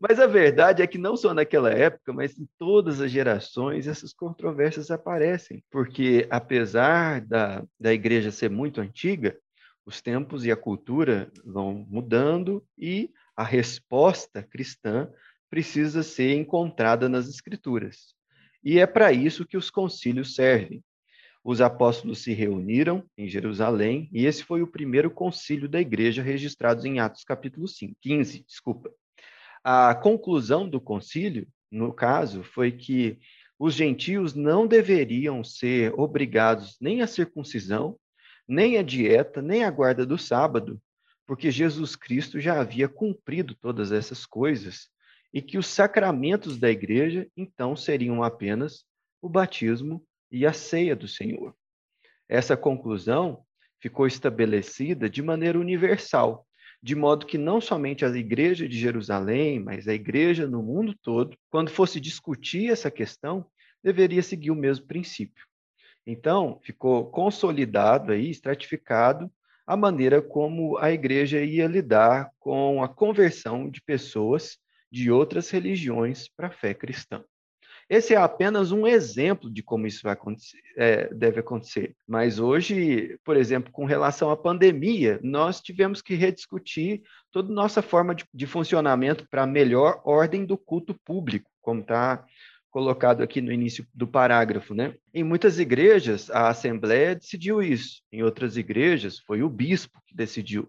mas 0.00 0.18
a 0.18 0.26
verdade 0.26 0.82
é 0.82 0.86
que 0.86 0.96
não 0.96 1.14
só 1.14 1.34
naquela 1.34 1.70
época, 1.70 2.12
mas 2.12 2.38
em 2.38 2.48
todas 2.58 3.00
as 3.00 3.10
gerações, 3.10 3.86
essas 3.86 4.12
controvérsias 4.12 4.90
aparecem, 4.90 5.62
porque 5.70 6.26
apesar 6.30 7.20
da, 7.20 7.62
da 7.78 7.92
igreja 7.92 8.30
ser 8.30 8.50
muito 8.50 8.80
antiga, 8.80 9.36
os 9.86 10.00
tempos 10.00 10.44
e 10.44 10.50
a 10.50 10.56
cultura 10.56 11.30
vão 11.44 11.86
mudando 11.88 12.64
e 12.78 13.10
a 13.36 13.44
resposta 13.44 14.42
cristã 14.42 15.10
precisa 15.50 16.02
ser 16.02 16.34
encontrada 16.34 17.08
nas 17.08 17.28
Escrituras. 17.28 18.14
E 18.62 18.78
é 18.78 18.86
para 18.86 19.12
isso 19.12 19.46
que 19.46 19.56
os 19.56 19.70
concílios 19.70 20.34
servem. 20.34 20.82
Os 21.44 21.60
apóstolos 21.60 22.22
se 22.22 22.32
reuniram 22.32 23.04
em 23.18 23.28
Jerusalém 23.28 24.08
e 24.10 24.24
esse 24.24 24.42
foi 24.42 24.62
o 24.62 24.66
primeiro 24.66 25.10
concílio 25.10 25.68
da 25.68 25.78
igreja 25.80 26.22
registrado 26.22 26.86
em 26.86 27.00
Atos 27.00 27.22
capítulo 27.22 27.68
5, 27.68 27.94
15, 28.00 28.44
desculpa. 28.48 28.90
A 29.62 29.94
conclusão 29.94 30.68
do 30.68 30.80
concílio, 30.80 31.46
no 31.70 31.92
caso, 31.92 32.42
foi 32.42 32.72
que 32.72 33.18
os 33.58 33.74
gentios 33.74 34.34
não 34.34 34.66
deveriam 34.66 35.44
ser 35.44 35.92
obrigados 35.98 36.76
nem 36.80 37.02
à 37.02 37.06
circuncisão, 37.06 37.98
nem 38.46 38.78
à 38.78 38.82
dieta, 38.82 39.40
nem 39.40 39.64
à 39.64 39.70
guarda 39.70 40.04
do 40.04 40.18
sábado, 40.18 40.80
porque 41.26 41.50
Jesus 41.50 41.96
Cristo 41.96 42.40
já 42.40 42.60
havia 42.60 42.88
cumprido 42.88 43.54
todas 43.54 43.92
essas 43.92 44.26
coisas 44.26 44.88
e 45.32 45.40
que 45.42 45.58
os 45.58 45.66
sacramentos 45.66 46.58
da 46.58 46.70
igreja 46.70 47.26
então 47.36 47.74
seriam 47.74 48.22
apenas 48.22 48.84
o 49.20 49.28
batismo 49.28 50.04
e 50.30 50.46
a 50.46 50.52
ceia 50.52 50.94
do 50.94 51.08
Senhor. 51.08 51.54
Essa 52.28 52.56
conclusão 52.56 53.44
ficou 53.80 54.06
estabelecida 54.06 55.08
de 55.10 55.22
maneira 55.22 55.58
universal, 55.58 56.46
de 56.82 56.94
modo 56.94 57.26
que 57.26 57.38
não 57.38 57.60
somente 57.60 58.04
a 58.04 58.08
igreja 58.08 58.68
de 58.68 58.78
Jerusalém, 58.78 59.58
mas 59.58 59.88
a 59.88 59.94
igreja 59.94 60.46
no 60.46 60.62
mundo 60.62 60.94
todo, 61.02 61.36
quando 61.50 61.70
fosse 61.70 61.98
discutir 61.98 62.70
essa 62.70 62.90
questão, 62.90 63.46
deveria 63.82 64.22
seguir 64.22 64.50
o 64.50 64.56
mesmo 64.56 64.86
princípio. 64.86 65.44
Então, 66.06 66.60
ficou 66.62 67.10
consolidado 67.10 68.12
aí, 68.12 68.30
estratificado, 68.30 69.30
a 69.66 69.76
maneira 69.76 70.20
como 70.20 70.76
a 70.78 70.90
igreja 70.92 71.42
ia 71.42 71.66
lidar 71.66 72.30
com 72.38 72.82
a 72.82 72.88
conversão 72.88 73.68
de 73.68 73.80
pessoas 73.80 74.58
de 74.92 75.10
outras 75.10 75.50
religiões 75.50 76.28
para 76.28 76.48
a 76.48 76.52
fé 76.52 76.74
cristã. 76.74 77.24
Esse 77.88 78.14
é 78.14 78.16
apenas 78.16 78.72
um 78.72 78.86
exemplo 78.86 79.50
de 79.50 79.62
como 79.62 79.86
isso 79.86 80.08
acontecer, 80.08 80.60
é, 80.76 81.12
deve 81.12 81.40
acontecer. 81.40 81.94
Mas 82.06 82.38
hoje, 82.38 83.18
por 83.22 83.36
exemplo, 83.36 83.70
com 83.72 83.84
relação 83.84 84.30
à 84.30 84.36
pandemia, 84.36 85.20
nós 85.22 85.60
tivemos 85.60 86.00
que 86.00 86.14
rediscutir 86.14 87.02
toda 87.30 87.52
a 87.52 87.54
nossa 87.54 87.82
forma 87.82 88.14
de, 88.14 88.24
de 88.32 88.46
funcionamento 88.46 89.28
para 89.28 89.46
melhor 89.46 90.00
ordem 90.04 90.46
do 90.46 90.56
culto 90.56 90.94
público, 91.04 91.50
como 91.60 91.80
está 91.80 92.24
colocado 92.74 93.22
aqui 93.22 93.40
no 93.40 93.52
início 93.52 93.86
do 93.94 94.04
parágrafo, 94.04 94.74
né? 94.74 94.96
Em 95.14 95.22
muitas 95.22 95.60
igrejas, 95.60 96.28
a 96.28 96.48
assembleia 96.48 97.14
decidiu 97.14 97.62
isso. 97.62 98.02
Em 98.10 98.24
outras 98.24 98.56
igrejas, 98.56 99.20
foi 99.20 99.44
o 99.44 99.48
bispo 99.48 100.02
que 100.04 100.12
decidiu. 100.12 100.68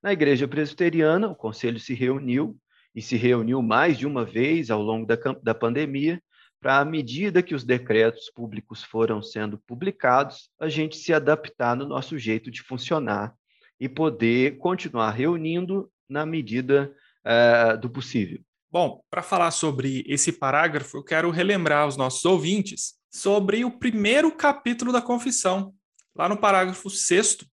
Na 0.00 0.12
igreja 0.12 0.46
presbiteriana, 0.46 1.26
o 1.26 1.34
conselho 1.34 1.80
se 1.80 1.92
reuniu 1.92 2.56
e 2.94 3.02
se 3.02 3.16
reuniu 3.16 3.60
mais 3.62 3.98
de 3.98 4.06
uma 4.06 4.24
vez 4.24 4.70
ao 4.70 4.80
longo 4.80 5.04
da, 5.04 5.16
da 5.42 5.52
pandemia 5.52 6.22
para, 6.60 6.78
à 6.78 6.84
medida 6.84 7.42
que 7.42 7.54
os 7.54 7.64
decretos 7.64 8.30
públicos 8.30 8.84
foram 8.84 9.20
sendo 9.20 9.58
publicados, 9.58 10.50
a 10.60 10.68
gente 10.68 10.96
se 10.96 11.12
adaptar 11.12 11.74
no 11.74 11.84
nosso 11.84 12.16
jeito 12.16 12.48
de 12.48 12.62
funcionar 12.62 13.34
e 13.80 13.88
poder 13.88 14.56
continuar 14.58 15.10
reunindo 15.10 15.90
na 16.08 16.24
medida 16.24 16.94
uh, 17.26 17.76
do 17.76 17.90
possível. 17.90 18.40
Bom, 18.72 19.02
para 19.10 19.20
falar 19.20 19.50
sobre 19.50 20.04
esse 20.06 20.30
parágrafo, 20.30 20.98
eu 20.98 21.02
quero 21.02 21.30
relembrar 21.30 21.82
aos 21.82 21.96
nossos 21.96 22.24
ouvintes 22.24 22.94
sobre 23.10 23.64
o 23.64 23.70
primeiro 23.70 24.30
capítulo 24.30 24.92
da 24.92 25.02
confissão. 25.02 25.74
Lá 26.14 26.28
no 26.28 26.36
parágrafo 26.36 26.88
sexto, 26.88 27.44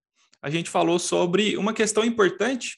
a 0.42 0.50
gente 0.52 0.70
falou 0.70 1.00
sobre 1.00 1.58
uma 1.58 1.74
questão 1.74 2.04
importante 2.04 2.78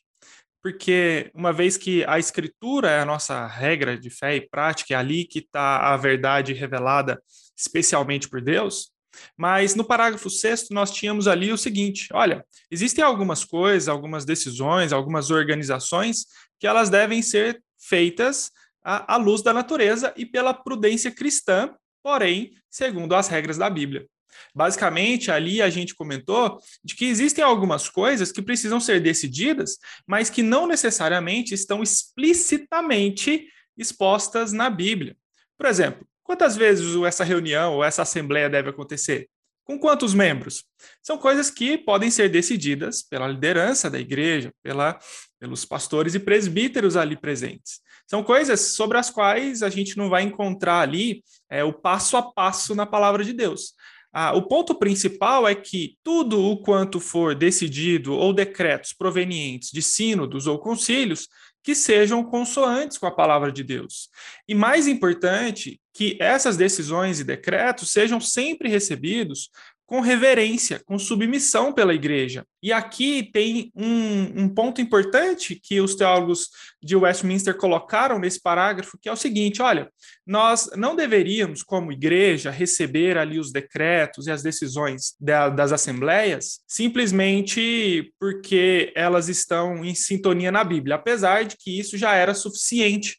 porque 0.61 1.31
uma 1.33 1.53
vez 1.53 1.77
que 1.77 2.03
a 2.05 2.19
escritura 2.19 2.89
é 2.89 2.99
a 2.99 3.05
nossa 3.05 3.45
regra 3.47 3.97
de 3.97 4.09
fé 4.09 4.35
e 4.35 4.49
prática, 4.49 4.93
é 4.93 4.97
ali 4.97 5.25
que 5.25 5.39
está 5.39 5.93
a 5.93 5.97
verdade 5.97 6.53
revelada 6.53 7.21
especialmente 7.57 8.29
por 8.29 8.41
Deus, 8.41 8.91
mas 9.37 9.75
no 9.75 9.83
parágrafo 9.83 10.29
sexto 10.29 10.73
nós 10.73 10.91
tínhamos 10.91 11.27
ali 11.27 11.51
o 11.51 11.57
seguinte: 11.57 12.07
olha, 12.13 12.45
existem 12.69 13.03
algumas 13.03 13.43
coisas, 13.43 13.87
algumas 13.87 14.25
decisões, 14.25 14.93
algumas 14.93 15.29
organizações 15.29 16.25
que 16.59 16.67
elas 16.67 16.89
devem 16.89 17.21
ser 17.21 17.61
feitas 17.79 18.51
à, 18.83 19.15
à 19.15 19.17
luz 19.17 19.41
da 19.41 19.53
natureza 19.53 20.13
e 20.17 20.25
pela 20.25 20.53
prudência 20.53 21.11
cristã, 21.11 21.73
porém, 22.03 22.51
segundo 22.69 23.15
as 23.15 23.27
regras 23.27 23.57
da 23.57 23.69
Bíblia. 23.69 24.07
Basicamente, 24.53 25.31
ali 25.31 25.61
a 25.61 25.69
gente 25.69 25.95
comentou 25.95 26.59
de 26.83 26.95
que 26.95 27.05
existem 27.05 27.43
algumas 27.43 27.89
coisas 27.89 28.31
que 28.31 28.41
precisam 28.41 28.79
ser 28.79 28.99
decididas, 28.99 29.77
mas 30.07 30.29
que 30.29 30.43
não 30.43 30.67
necessariamente 30.67 31.53
estão 31.53 31.81
explicitamente 31.81 33.47
expostas 33.77 34.51
na 34.51 34.69
Bíblia. 34.69 35.15
Por 35.57 35.65
exemplo, 35.65 36.07
quantas 36.23 36.55
vezes 36.55 36.95
essa 37.05 37.23
reunião 37.23 37.75
ou 37.75 37.83
essa 37.83 38.01
assembleia 38.01 38.49
deve 38.49 38.69
acontecer? 38.69 39.29
Com 39.63 39.77
quantos 39.77 40.13
membros? 40.13 40.63
São 41.01 41.17
coisas 41.17 41.51
que 41.51 41.77
podem 41.77 42.09
ser 42.09 42.29
decididas 42.29 43.03
pela 43.03 43.27
liderança 43.27 43.89
da 43.89 43.99
igreja, 43.99 44.51
pela, 44.63 44.99
pelos 45.39 45.65
pastores 45.65 46.15
e 46.15 46.19
presbíteros 46.19 46.97
ali 46.97 47.15
presentes. 47.15 47.79
São 48.07 48.23
coisas 48.23 48.73
sobre 48.73 48.97
as 48.97 49.09
quais 49.09 49.63
a 49.63 49.69
gente 49.69 49.97
não 49.97 50.09
vai 50.09 50.23
encontrar 50.23 50.81
ali 50.81 51.23
é, 51.49 51.63
o 51.63 51.71
passo 51.71 52.17
a 52.17 52.23
passo 52.23 52.75
na 52.75 52.85
palavra 52.85 53.23
de 53.23 53.33
Deus. 53.33 53.73
Ah, 54.11 54.33
o 54.33 54.47
ponto 54.47 54.73
principal 54.73 55.47
é 55.47 55.53
que 55.53 55.95
tudo 56.03 56.43
o 56.43 56.57
quanto 56.57 56.99
for 56.99 57.35
decidido 57.35 58.13
ou 58.13 58.33
decretos 58.33 58.91
provenientes 58.91 59.69
de 59.71 59.83
sínodos 59.83 60.47
ou 60.47 60.57
concílios 60.57 61.27
que 61.63 61.75
sejam 61.75 62.23
consoantes 62.23 62.97
com 62.97 63.05
a 63.05 63.15
palavra 63.15 63.51
de 63.51 63.63
Deus. 63.63 64.09
E 64.47 64.55
mais 64.55 64.87
importante, 64.87 65.79
que 65.93 66.17
essas 66.19 66.57
decisões 66.57 67.19
e 67.19 67.23
decretos 67.23 67.91
sejam 67.91 68.19
sempre 68.19 68.69
recebidos 68.69 69.51
com 69.89 70.01
reverência, 70.01 70.79
com 70.85 70.99
submissão 70.99 71.73
pela 71.73 71.95
igreja. 71.95 72.45
E 72.61 72.71
aqui 72.71 73.27
tem 73.33 73.71
um, 73.75 74.43
um, 74.43 74.47
ponto 74.47 74.79
importante 74.79 75.59
que 75.59 75.81
os 75.81 75.95
teólogos 75.95 76.47
de 76.79 76.95
Westminster 76.95 77.57
colocaram 77.57 78.19
nesse 78.19 78.39
parágrafo, 78.39 78.99
que 79.01 79.09
é 79.09 79.11
o 79.11 79.15
seguinte: 79.15 79.63
olha, 79.63 79.89
nós 80.27 80.69
não 80.75 80.95
deveríamos, 80.95 81.63
como 81.63 81.91
igreja, 81.91 82.51
receber 82.51 83.17
ali 83.17 83.39
os 83.39 83.51
decretos 83.51 84.27
e 84.27 84.31
as 84.31 84.43
decisões 84.43 85.15
da, 85.19 85.49
das 85.49 85.71
assembleias 85.71 86.59
simplesmente 86.67 88.13
porque 88.19 88.93
elas 88.95 89.27
estão 89.27 89.83
em 89.83 89.95
sintonia 89.95 90.51
na 90.51 90.63
Bíblia, 90.63 90.97
apesar 90.97 91.45
de 91.45 91.57
que 91.57 91.79
isso 91.79 91.97
já 91.97 92.13
era 92.13 92.35
suficiente 92.35 93.17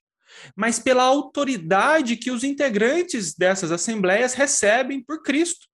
mas 0.57 0.79
pela 0.79 1.03
autoridade 1.03 2.17
que 2.17 2.31
os 2.31 2.45
integrantes 2.45 3.35
dessas 3.35 3.71
assembleias 3.71 4.33
recebem 4.33 5.03
por 5.03 5.23
Cristo. 5.23 5.70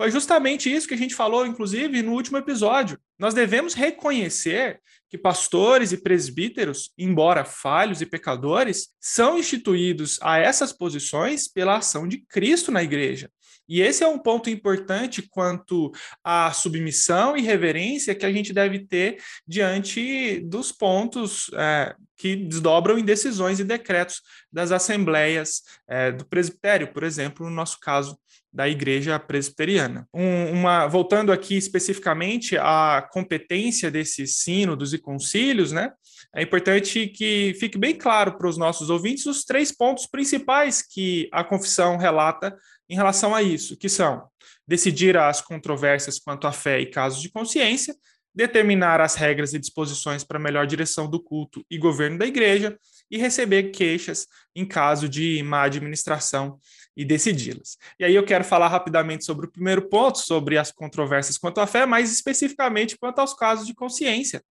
Foi 0.00 0.12
justamente 0.12 0.72
isso 0.72 0.86
que 0.86 0.94
a 0.94 0.98
gente 0.98 1.14
falou, 1.14 1.44
inclusive, 1.44 2.02
no 2.02 2.12
último 2.12 2.38
episódio. 2.38 3.00
Nós 3.18 3.34
devemos 3.34 3.74
reconhecer 3.74 4.80
que 5.10 5.18
pastores 5.18 5.90
e 5.90 5.96
presbíteros, 5.96 6.92
embora 6.96 7.44
falhos 7.44 8.00
e 8.00 8.06
pecadores, 8.06 8.90
são 9.00 9.36
instituídos 9.36 10.18
a 10.22 10.38
essas 10.38 10.72
posições 10.72 11.48
pela 11.48 11.78
ação 11.78 12.06
de 12.06 12.18
Cristo 12.18 12.70
na 12.70 12.82
igreja. 12.82 13.28
E 13.68 13.82
esse 13.82 14.02
é 14.02 14.08
um 14.08 14.18
ponto 14.18 14.48
importante 14.48 15.22
quanto 15.22 15.92
à 16.24 16.52
submissão 16.52 17.36
e 17.36 17.42
reverência 17.42 18.14
que 18.14 18.24
a 18.24 18.32
gente 18.32 18.52
deve 18.52 18.80
ter 18.80 19.18
diante 19.46 20.40
dos 20.40 20.72
pontos 20.72 21.50
é, 21.54 21.94
que 22.16 22.34
desdobram 22.34 22.98
em 22.98 23.04
decisões 23.04 23.60
e 23.60 23.64
decretos 23.64 24.22
das 24.52 24.72
assembleias 24.72 25.62
é, 25.88 26.10
do 26.10 26.26
presbitério, 26.26 26.92
por 26.92 27.04
exemplo, 27.04 27.46
no 27.46 27.54
nosso 27.54 27.78
caso 27.80 28.18
da 28.52 28.68
igreja 28.68 29.18
presbiteriana. 29.18 30.08
Um, 30.12 30.52
uma, 30.52 30.86
voltando 30.86 31.30
aqui 31.30 31.56
especificamente 31.56 32.56
à 32.56 33.06
competência 33.12 33.90
desses 33.90 34.38
sínodos 34.38 34.92
e 34.94 34.98
concílios, 34.98 35.70
né, 35.70 35.92
é 36.34 36.42
importante 36.42 37.06
que 37.08 37.54
fique 37.60 37.78
bem 37.78 37.94
claro 37.94 38.36
para 38.36 38.48
os 38.48 38.58
nossos 38.58 38.90
ouvintes 38.90 39.26
os 39.26 39.44
três 39.44 39.70
pontos 39.70 40.06
principais 40.06 40.82
que 40.82 41.28
a 41.32 41.44
confissão 41.44 41.96
relata 41.96 42.56
em 42.88 42.94
relação 42.94 43.34
a 43.34 43.42
isso, 43.42 43.76
que 43.76 43.88
são 43.88 44.26
decidir 44.66 45.16
as 45.16 45.40
controvérsias 45.40 46.18
quanto 46.18 46.46
à 46.46 46.52
fé 46.52 46.80
e 46.80 46.86
casos 46.86 47.22
de 47.22 47.30
consciência, 47.30 47.94
determinar 48.34 49.00
as 49.00 49.14
regras 49.14 49.52
e 49.52 49.58
disposições 49.58 50.22
para 50.22 50.38
melhor 50.38 50.66
direção 50.66 51.08
do 51.08 51.20
culto 51.20 51.64
e 51.70 51.78
governo 51.78 52.18
da 52.18 52.26
igreja 52.26 52.78
e 53.10 53.18
receber 53.18 53.70
queixas 53.70 54.26
em 54.54 54.66
caso 54.66 55.08
de 55.08 55.42
má 55.42 55.62
administração 55.62 56.58
e 56.96 57.04
decidi-las. 57.04 57.78
E 57.98 58.04
aí 58.04 58.14
eu 58.14 58.24
quero 58.24 58.44
falar 58.44 58.68
rapidamente 58.68 59.24
sobre 59.24 59.46
o 59.46 59.50
primeiro 59.50 59.88
ponto, 59.88 60.18
sobre 60.18 60.58
as 60.58 60.70
controvérsias 60.70 61.38
quanto 61.38 61.60
à 61.60 61.66
fé, 61.66 61.86
mais 61.86 62.12
especificamente 62.12 62.98
quanto 62.98 63.20
aos 63.20 63.34
casos 63.34 63.66
de 63.66 63.74
consciência. 63.74 64.42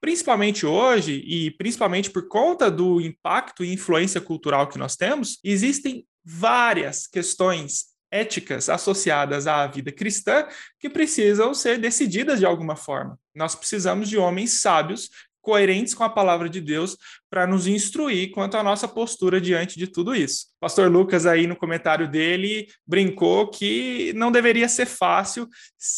Principalmente 0.00 0.66
hoje, 0.66 1.22
e 1.26 1.50
principalmente 1.52 2.10
por 2.10 2.28
conta 2.28 2.70
do 2.70 3.00
impacto 3.00 3.64
e 3.64 3.72
influência 3.72 4.20
cultural 4.20 4.68
que 4.68 4.78
nós 4.78 4.96
temos, 4.96 5.40
existem 5.42 6.06
várias 6.24 7.06
questões 7.06 7.86
éticas 8.10 8.68
associadas 8.68 9.46
à 9.46 9.66
vida 9.66 9.90
cristã 9.90 10.46
que 10.78 10.88
precisam 10.88 11.52
ser 11.52 11.78
decididas 11.78 12.38
de 12.38 12.46
alguma 12.46 12.76
forma. 12.76 13.18
Nós 13.34 13.54
precisamos 13.54 14.08
de 14.08 14.16
homens 14.16 14.60
sábios, 14.60 15.10
coerentes 15.42 15.94
com 15.94 16.04
a 16.04 16.08
palavra 16.08 16.48
de 16.48 16.60
Deus, 16.60 16.96
para 17.34 17.48
nos 17.48 17.66
instruir 17.66 18.30
quanto 18.30 18.56
à 18.56 18.62
nossa 18.62 18.86
postura 18.86 19.40
diante 19.40 19.76
de 19.76 19.88
tudo 19.88 20.14
isso. 20.14 20.44
O 20.58 20.60
pastor 20.60 20.88
Lucas 20.88 21.26
aí 21.26 21.48
no 21.48 21.56
comentário 21.56 22.08
dele 22.08 22.68
brincou 22.86 23.50
que 23.50 24.12
não 24.14 24.30
deveria 24.30 24.68
ser 24.68 24.86
fácil 24.86 25.48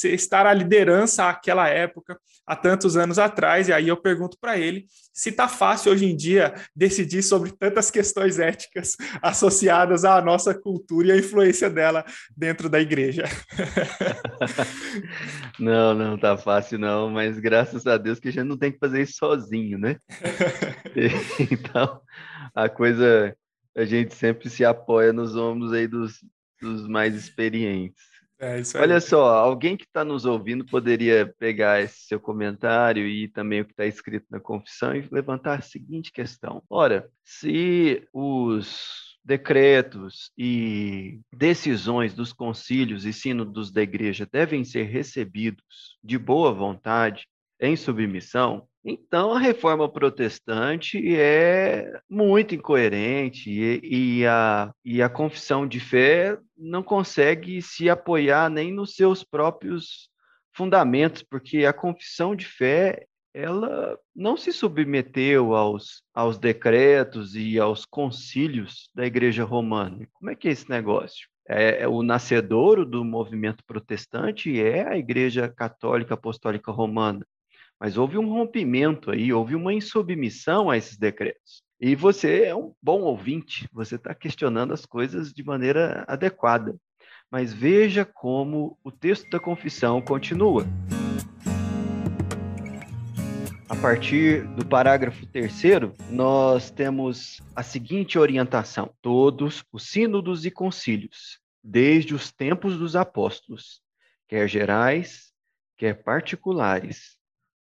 estar 0.02 0.46
à 0.46 0.54
liderança 0.54 1.28
àquela 1.28 1.68
época, 1.68 2.18
há 2.46 2.56
tantos 2.56 2.96
anos 2.96 3.18
atrás, 3.18 3.68
e 3.68 3.72
aí 3.74 3.88
eu 3.88 3.98
pergunto 3.98 4.38
para 4.40 4.56
ele 4.56 4.86
se 5.12 5.30
está 5.30 5.48
fácil 5.48 5.92
hoje 5.92 6.04
em 6.04 6.14
dia 6.14 6.54
decidir 6.74 7.22
sobre 7.22 7.50
tantas 7.50 7.90
questões 7.90 8.38
éticas 8.38 8.96
associadas 9.22 10.04
à 10.04 10.20
nossa 10.20 10.54
cultura 10.54 11.08
e 11.08 11.12
à 11.12 11.16
influência 11.16 11.70
dela 11.70 12.04
dentro 12.36 12.68
da 12.68 12.78
igreja. 12.78 13.24
não, 15.58 15.94
não 15.94 16.14
está 16.16 16.36
fácil 16.36 16.78
não, 16.78 17.10
mas 17.10 17.38
graças 17.38 17.86
a 17.86 17.96
Deus 17.96 18.20
que 18.20 18.28
a 18.28 18.32
gente 18.32 18.46
não 18.46 18.58
tem 18.58 18.70
que 18.70 18.78
fazer 18.78 19.02
isso 19.02 19.14
sozinho, 19.18 19.78
né? 19.78 19.96
então, 21.50 22.00
a 22.54 22.68
coisa, 22.68 23.36
a 23.76 23.84
gente 23.84 24.14
sempre 24.14 24.48
se 24.48 24.64
apoia 24.64 25.12
nos 25.12 25.36
ombros 25.36 25.72
aí 25.72 25.86
dos, 25.86 26.24
dos 26.60 26.86
mais 26.86 27.14
experientes. 27.14 28.02
É 28.38 28.60
Olha 28.78 29.00
só, 29.00 29.34
alguém 29.34 29.78
que 29.78 29.84
está 29.84 30.04
nos 30.04 30.26
ouvindo 30.26 30.66
poderia 30.66 31.34
pegar 31.38 31.80
esse 31.80 32.06
seu 32.06 32.20
comentário 32.20 33.06
e 33.06 33.28
também 33.28 33.62
o 33.62 33.64
que 33.64 33.72
está 33.72 33.86
escrito 33.86 34.26
na 34.30 34.38
confissão 34.38 34.94
e 34.94 35.08
levantar 35.10 35.58
a 35.58 35.62
seguinte 35.62 36.12
questão: 36.12 36.62
ora, 36.68 37.08
se 37.24 38.06
os 38.12 39.16
decretos 39.24 40.30
e 40.36 41.18
decisões 41.32 42.12
dos 42.12 42.32
concílios 42.32 43.06
e 43.06 43.12
sínodos 43.12 43.72
da 43.72 43.82
igreja 43.82 44.28
devem 44.30 44.64
ser 44.64 44.84
recebidos 44.84 45.98
de 46.04 46.18
boa 46.18 46.52
vontade, 46.52 47.26
em 47.58 47.74
submissão, 47.74 48.68
então, 48.88 49.32
a 49.32 49.38
reforma 49.40 49.88
protestante 49.88 51.16
é 51.16 52.00
muito 52.08 52.54
incoerente 52.54 53.50
e, 53.50 54.20
e, 54.20 54.26
a, 54.26 54.72
e 54.84 55.02
a 55.02 55.08
confissão 55.08 55.66
de 55.66 55.80
fé 55.80 56.38
não 56.56 56.84
consegue 56.84 57.60
se 57.60 57.90
apoiar 57.90 58.48
nem 58.48 58.72
nos 58.72 58.94
seus 58.94 59.24
próprios 59.24 60.08
fundamentos, 60.54 61.24
porque 61.24 61.66
a 61.66 61.72
confissão 61.72 62.36
de 62.36 62.46
fé 62.46 63.06
ela 63.34 63.98
não 64.14 64.36
se 64.36 64.52
submeteu 64.52 65.56
aos, 65.56 66.02
aos 66.14 66.38
decretos 66.38 67.34
e 67.34 67.58
aos 67.58 67.84
concílios 67.84 68.88
da 68.94 69.04
Igreja 69.04 69.42
Romana. 69.42 70.08
Como 70.12 70.30
é 70.30 70.36
que 70.36 70.46
é 70.46 70.52
esse 70.52 70.70
negócio? 70.70 71.28
É, 71.48 71.82
é, 71.82 71.88
o 71.88 72.02
nascedouro 72.02 72.86
do 72.86 73.04
movimento 73.04 73.64
protestante 73.66 74.60
é 74.60 74.88
a 74.88 74.96
Igreja 74.96 75.48
Católica 75.48 76.14
Apostólica 76.14 76.70
Romana. 76.70 77.26
Mas 77.78 77.98
houve 77.98 78.16
um 78.16 78.28
rompimento 78.28 79.10
aí, 79.10 79.32
houve 79.32 79.54
uma 79.54 79.72
insubmissão 79.72 80.70
a 80.70 80.76
esses 80.76 80.96
decretos. 80.96 81.62
E 81.78 81.94
você 81.94 82.44
é 82.44 82.56
um 82.56 82.72
bom 82.82 83.02
ouvinte, 83.02 83.68
você 83.70 83.96
está 83.96 84.14
questionando 84.14 84.72
as 84.72 84.86
coisas 84.86 85.30
de 85.32 85.44
maneira 85.44 86.04
adequada. 86.08 86.74
Mas 87.30 87.52
veja 87.52 88.04
como 88.04 88.78
o 88.82 88.90
texto 88.90 89.28
da 89.28 89.38
confissão 89.38 90.00
continua. 90.00 90.66
A 93.68 93.76
partir 93.76 94.46
do 94.54 94.64
parágrafo 94.64 95.26
terceiro, 95.26 95.92
nós 96.08 96.70
temos 96.70 97.42
a 97.54 97.62
seguinte 97.62 98.18
orientação: 98.18 98.94
todos 99.02 99.62
os 99.70 99.90
sínodos 99.90 100.46
e 100.46 100.50
concílios, 100.50 101.40
desde 101.62 102.14
os 102.14 102.32
tempos 102.32 102.78
dos 102.78 102.96
apóstolos, 102.96 103.82
quer 104.28 104.48
gerais, 104.48 105.32
quer 105.76 106.02
particulares, 106.02 107.15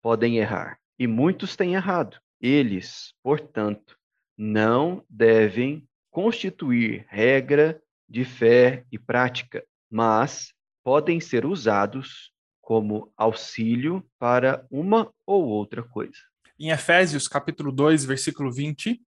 podem 0.04 0.36
errar, 0.36 0.78
e 0.98 1.06
muitos 1.06 1.56
têm 1.56 1.76
errado. 1.76 2.18
Eles, 2.38 3.14
portanto, 3.22 3.96
não 4.36 5.02
devem 5.08 5.88
constituir 6.10 7.06
regra 7.08 7.80
de 8.06 8.22
fé 8.22 8.84
e 8.92 8.98
prática, 8.98 9.64
mas 9.90 10.52
podem 10.84 11.20
ser 11.20 11.46
usados 11.46 12.30
como 12.60 13.10
auxílio 13.16 14.06
para 14.18 14.66
uma 14.70 15.10
ou 15.26 15.46
outra 15.46 15.82
coisa. 15.82 16.18
Em 16.60 16.68
Efésios, 16.68 17.26
capítulo 17.26 17.72
2, 17.72 18.04
versículo 18.04 18.52
20, 18.52 19.00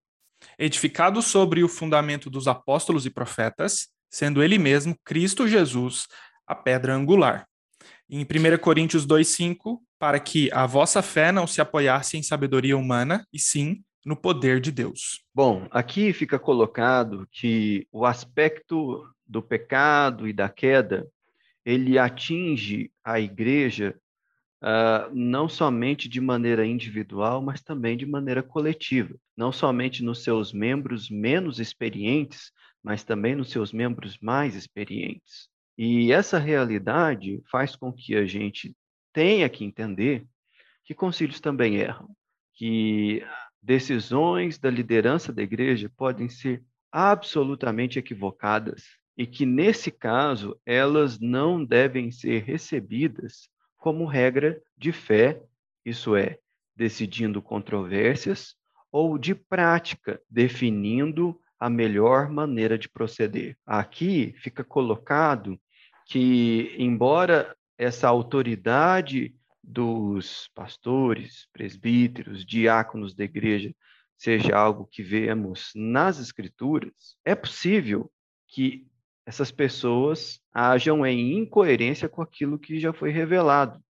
edificado 0.59 1.21
sobre 1.21 1.63
o 1.63 1.69
fundamento 1.69 2.31
dos 2.31 2.49
apóstolos 2.49 3.05
e 3.05 3.11
profetas, 3.11 3.89
sendo 4.11 4.43
ele 4.43 4.57
mesmo 4.57 4.97
Cristo 5.05 5.47
Jesus 5.47 6.07
a 6.47 6.55
pedra 6.55 6.95
angular. 6.95 7.47
Em 8.09 8.25
1 8.25 8.59
Coríntios 8.59 9.05
2:5, 9.07 9.83
para 9.99 10.21
que 10.21 10.51
a 10.53 10.67
vossa 10.67 11.03
fé 11.03 11.33
não 11.33 11.47
se 11.47 11.61
apoiasse 11.61 12.17
em 12.17 12.23
sabedoria 12.23 12.77
humana, 12.77 13.27
e 13.33 13.39
sim 13.39 13.83
no 14.05 14.15
poder 14.15 14.61
de 14.61 14.71
Deus. 14.71 15.25
Bom, 15.35 15.67
aqui 15.71 16.13
fica 16.13 16.39
colocado 16.39 17.27
que 17.33 17.89
o 17.91 18.07
aspecto 18.07 19.05
do 19.27 19.43
pecado 19.43 20.29
e 20.29 20.33
da 20.33 20.49
queda, 20.49 21.09
ele 21.65 21.99
atinge 21.99 22.93
a 23.05 23.19
igreja 23.19 23.99
uh, 24.63 25.13
não 25.13 25.49
somente 25.49 26.09
de 26.09 26.21
maneira 26.21 26.65
individual, 26.65 27.43
mas 27.43 27.61
também 27.61 27.97
de 27.97 28.07
maneira 28.07 28.45
coletiva. 28.45 29.15
Não 29.37 29.51
somente 29.51 30.05
nos 30.05 30.23
seus 30.23 30.53
membros 30.53 31.11
menos 31.11 31.59
experientes, 31.59 32.53
mas 32.83 33.03
também 33.03 33.35
nos 33.35 33.51
seus 33.51 33.73
membros 33.73 34.17
mais 34.21 34.55
experientes. 34.55 35.49
E 35.79 36.11
essa 36.11 36.39
realidade 36.39 37.43
faz 37.51 37.77
com 37.77 37.93
que 37.93 38.17
a 38.17 38.25
gente 38.25 38.75
tenha 39.13 39.49
que 39.49 39.65
entender 39.65 40.27
que 40.85 40.95
concílios 40.95 41.41
também 41.41 41.77
erram, 41.77 42.09
que 42.55 43.23
decisões 43.61 44.59
da 44.59 44.71
liderança 44.71 45.33
da 45.33 45.43
igreja 45.43 45.91
podem 45.97 46.29
ser 46.29 46.63
absolutamente 46.91 47.99
equivocadas 47.99 48.85
e 49.17 49.27
que, 49.27 49.45
nesse 49.45 49.91
caso, 49.91 50.59
elas 50.65 51.19
não 51.19 51.65
devem 51.65 52.11
ser 52.11 52.45
recebidas 52.45 53.49
como 53.77 54.07
regra 54.07 54.61
de 54.77 54.93
fé, 54.93 55.43
isso 55.85 56.15
é, 56.17 56.39
decidindo 56.75 57.43
controvérsias, 57.43 58.55
ou 58.93 59.19
de 59.19 59.35
prática, 59.35 60.21
definindo 60.31 61.39
a 61.59 61.69
melhor 61.69 62.31
maneira 62.31 62.79
de 62.79 62.89
proceder. 62.89 63.57
Aqui 63.67 64.35
fica 64.39 64.63
colocado 64.63 65.59
que, 66.07 66.75
embora 66.79 67.55
essa 67.77 68.09
autoridade 68.09 69.35
dos 69.63 70.49
pastores, 70.55 71.49
presbíteros, 71.53 72.47
diáconos 72.47 73.15
da 73.15 73.25
igreja 73.25 73.75
seja 74.17 74.57
algo 74.57 74.87
que 74.87 75.03
vemos 75.03 75.73
nas 75.75 76.19
escrituras, 76.19 77.19
é 77.25 77.35
possível 77.35 78.11
que 78.47 78.87
essas 79.27 79.51
pessoas 79.51 80.41
ajam 80.55 81.05
em 81.05 81.37
incoerência 81.37 82.09
com 82.09 82.23
aquilo 82.23 82.59
que 82.59 82.79
já 82.79 82.93
foi 82.93 83.11
revelado. 83.11 83.83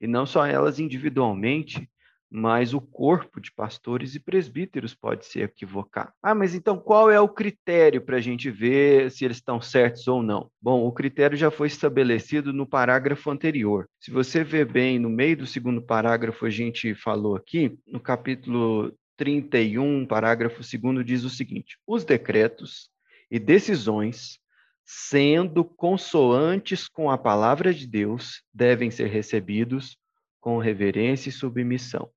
E 0.00 0.06
não 0.08 0.26
só 0.26 0.44
elas 0.44 0.80
individualmente, 0.80 1.88
mas 2.36 2.74
o 2.74 2.80
corpo 2.80 3.40
de 3.40 3.52
pastores 3.52 4.16
e 4.16 4.20
presbíteros 4.20 4.92
pode 4.92 5.24
se 5.24 5.40
equivocar. 5.40 6.12
Ah, 6.20 6.34
mas 6.34 6.52
então 6.52 6.76
qual 6.76 7.08
é 7.08 7.20
o 7.20 7.28
critério 7.28 8.02
para 8.02 8.16
a 8.16 8.20
gente 8.20 8.50
ver 8.50 9.08
se 9.12 9.24
eles 9.24 9.36
estão 9.36 9.60
certos 9.60 10.08
ou 10.08 10.20
não? 10.20 10.50
Bom, 10.60 10.84
o 10.84 10.90
critério 10.90 11.38
já 11.38 11.48
foi 11.48 11.68
estabelecido 11.68 12.52
no 12.52 12.66
parágrafo 12.66 13.30
anterior. 13.30 13.88
Se 14.00 14.10
você 14.10 14.42
ver 14.42 14.66
bem, 14.66 14.98
no 14.98 15.08
meio 15.08 15.36
do 15.36 15.46
segundo 15.46 15.80
parágrafo, 15.80 16.44
a 16.44 16.50
gente 16.50 16.92
falou 16.96 17.36
aqui, 17.36 17.78
no 17.86 18.00
capítulo 18.00 18.92
31, 19.16 20.04
parágrafo 20.04 20.60
2, 20.60 21.06
diz 21.06 21.22
o 21.22 21.30
seguinte: 21.30 21.78
os 21.86 22.04
decretos 22.04 22.90
e 23.30 23.38
decisões 23.38 24.40
sendo 24.84 25.64
consoantes 25.64 26.88
com 26.88 27.10
a 27.10 27.16
palavra 27.16 27.72
de 27.72 27.86
Deus, 27.86 28.42
devem 28.52 28.90
ser 28.90 29.06
recebidos 29.06 29.96
com 30.40 30.58
reverência 30.58 31.30
e 31.30 31.32
submissão. 31.32 32.10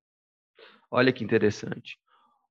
Olha 0.89 1.11
que 1.11 1.23
interessante. 1.23 1.97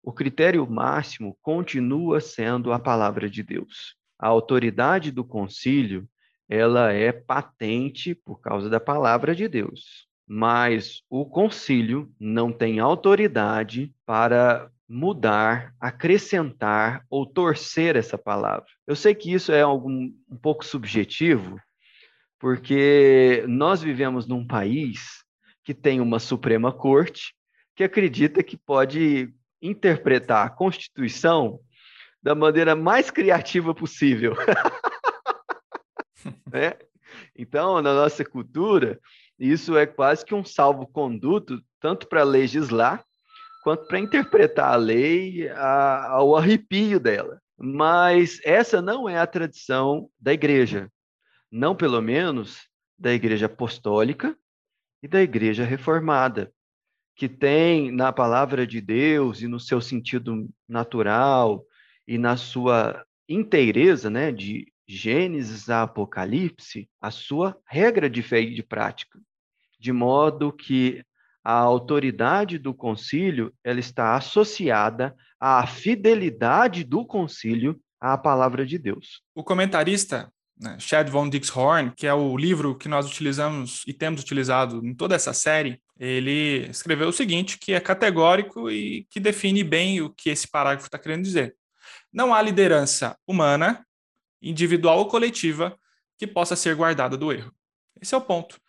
O 0.02 0.12
critério 0.12 0.64
máximo 0.68 1.36
continua 1.42 2.20
sendo 2.20 2.72
a 2.72 2.78
palavra 2.78 3.28
de 3.28 3.42
Deus. 3.42 3.96
A 4.18 4.28
autoridade 4.28 5.10
do 5.10 5.24
concílio, 5.24 6.08
ela 6.48 6.92
é 6.92 7.12
patente 7.12 8.14
por 8.14 8.40
causa 8.40 8.70
da 8.70 8.78
palavra 8.78 9.34
de 9.34 9.48
Deus. 9.48 10.06
Mas 10.28 11.02
o 11.10 11.24
concílio 11.24 12.12
não 12.20 12.52
tem 12.52 12.78
autoridade 12.78 13.92
para 14.04 14.70
mudar, 14.88 15.74
acrescentar 15.80 17.04
ou 17.10 17.26
torcer 17.26 17.96
essa 17.96 18.16
palavra. 18.16 18.66
Eu 18.86 18.94
sei 18.94 19.14
que 19.14 19.32
isso 19.32 19.50
é 19.50 19.62
algum, 19.62 20.12
um 20.30 20.36
pouco 20.36 20.64
subjetivo, 20.64 21.60
porque 22.38 23.44
nós 23.48 23.82
vivemos 23.82 24.26
num 24.26 24.46
país 24.46 25.24
que 25.64 25.74
tem 25.74 26.00
uma 26.00 26.20
Suprema 26.20 26.72
Corte 26.72 27.34
que 27.76 27.84
acredita 27.84 28.42
que 28.42 28.56
pode 28.56 29.32
interpretar 29.60 30.46
a 30.46 30.50
Constituição 30.50 31.60
da 32.22 32.34
maneira 32.34 32.74
mais 32.74 33.10
criativa 33.10 33.74
possível. 33.74 34.34
né? 36.50 36.72
Então, 37.36 37.82
na 37.82 37.94
nossa 37.94 38.24
cultura, 38.24 38.98
isso 39.38 39.76
é 39.76 39.84
quase 39.84 40.24
que 40.24 40.34
um 40.34 40.44
salvo-conduto, 40.44 41.62
tanto 41.78 42.08
para 42.08 42.22
legislar, 42.22 43.04
quanto 43.62 43.86
para 43.86 44.00
interpretar 44.00 44.72
a 44.72 44.76
lei 44.76 45.48
a, 45.50 46.08
ao 46.12 46.34
arrepio 46.34 46.98
dela. 46.98 47.40
Mas 47.58 48.40
essa 48.42 48.80
não 48.80 49.08
é 49.08 49.18
a 49.18 49.26
tradição 49.26 50.08
da 50.18 50.32
igreja, 50.32 50.90
não 51.50 51.76
pelo 51.76 52.00
menos 52.00 52.68
da 52.98 53.12
igreja 53.12 53.46
apostólica 53.46 54.36
e 55.02 55.08
da 55.08 55.20
igreja 55.20 55.64
reformada, 55.64 56.52
que 57.16 57.28
tem 57.28 57.90
na 57.90 58.12
palavra 58.12 58.66
de 58.66 58.80
Deus 58.80 59.40
e 59.40 59.48
no 59.48 59.58
seu 59.58 59.80
sentido 59.80 60.48
natural 60.68 61.64
e 62.06 62.18
na 62.18 62.36
sua 62.36 63.04
inteireza, 63.26 64.10
né, 64.10 64.30
de 64.30 64.70
Gênesis 64.86 65.68
a 65.68 65.82
Apocalipse, 65.82 66.88
a 67.00 67.10
sua 67.10 67.56
regra 67.66 68.08
de 68.08 68.22
fé 68.22 68.42
e 68.42 68.54
de 68.54 68.62
prática, 68.62 69.18
de 69.80 69.92
modo 69.92 70.52
que 70.52 71.02
a 71.42 71.54
autoridade 71.54 72.58
do 72.58 72.74
concílio 72.74 73.52
ela 73.64 73.80
está 73.80 74.14
associada 74.14 75.16
à 75.40 75.66
fidelidade 75.66 76.84
do 76.84 77.04
concílio 77.04 77.80
à 78.00 78.18
palavra 78.18 78.66
de 78.66 78.78
Deus. 78.78 79.22
O 79.34 79.42
comentarista 79.42 80.30
né, 80.60 80.76
Chad 80.78 81.08
von 81.08 81.28
Dixhorn, 81.28 81.92
que 81.96 82.06
é 82.06 82.12
o 82.12 82.36
livro 82.36 82.76
que 82.76 82.88
nós 82.88 83.06
utilizamos 83.06 83.82
e 83.86 83.92
temos 83.92 84.22
utilizado 84.22 84.84
em 84.84 84.94
toda 84.94 85.14
essa 85.14 85.32
série, 85.32 85.80
ele 85.98 86.68
escreveu 86.68 87.08
o 87.08 87.12
seguinte, 87.12 87.58
que 87.58 87.72
é 87.72 87.80
categórico 87.80 88.70
e 88.70 89.06
que 89.10 89.18
define 89.18 89.64
bem 89.64 90.00
o 90.00 90.10
que 90.10 90.30
esse 90.30 90.48
parágrafo 90.48 90.86
está 90.86 90.98
querendo 90.98 91.24
dizer. 91.24 91.56
Não 92.12 92.34
há 92.34 92.42
liderança 92.42 93.16
humana 93.26 93.84
individual 94.40 94.98
ou 94.98 95.08
coletiva, 95.08 95.76
que 96.18 96.26
possa 96.26 96.56
ser 96.56 96.74
guardada 96.74 97.16
do 97.16 97.32
erro. 97.32 97.52
Esse 98.00 98.14
é 98.14 98.18
o 98.18 98.22
ponto. 98.22 98.60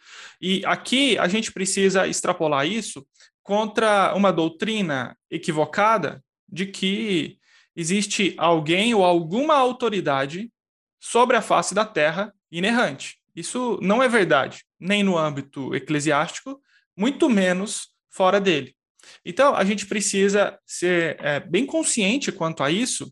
E 0.42 0.66
aqui 0.66 1.18
a 1.18 1.28
gente 1.28 1.52
precisa 1.52 2.08
extrapolar 2.08 2.66
isso 2.66 3.06
contra 3.44 4.13
uma 4.16 4.32
doutrina 4.32 5.18
equivocada 5.30 6.24
de 6.48 6.66
que 6.66 7.38
existe 7.76 8.34
alguém 8.38 8.94
ou 8.94 9.04
alguma 9.04 9.56
autoridade 9.56 10.52
sobre 11.00 11.38
a 11.38 11.42
face 11.42 11.74
da 11.74 11.86
terra 11.86 12.34
inerrante. 12.52 13.18
Isso 13.36 13.78
não 13.82 14.02
é 14.02 14.10
verdade, 14.10 14.66
nem 14.80 15.04
no 15.04 15.18
âmbito 15.18 15.76
eclesiástico, 15.76 16.60
muito 16.98 17.30
menos 17.30 17.90
fora 18.10 18.42
dele. 18.42 18.76
Então, 19.24 19.56
a 19.56 19.64
gente 19.64 19.86
precisa 19.86 20.58
ser 20.66 21.18
é, 21.20 21.40
bem 21.40 21.66
consciente 21.66 22.32
quanto 22.32 22.64
a 22.64 22.72
isso 22.72 23.12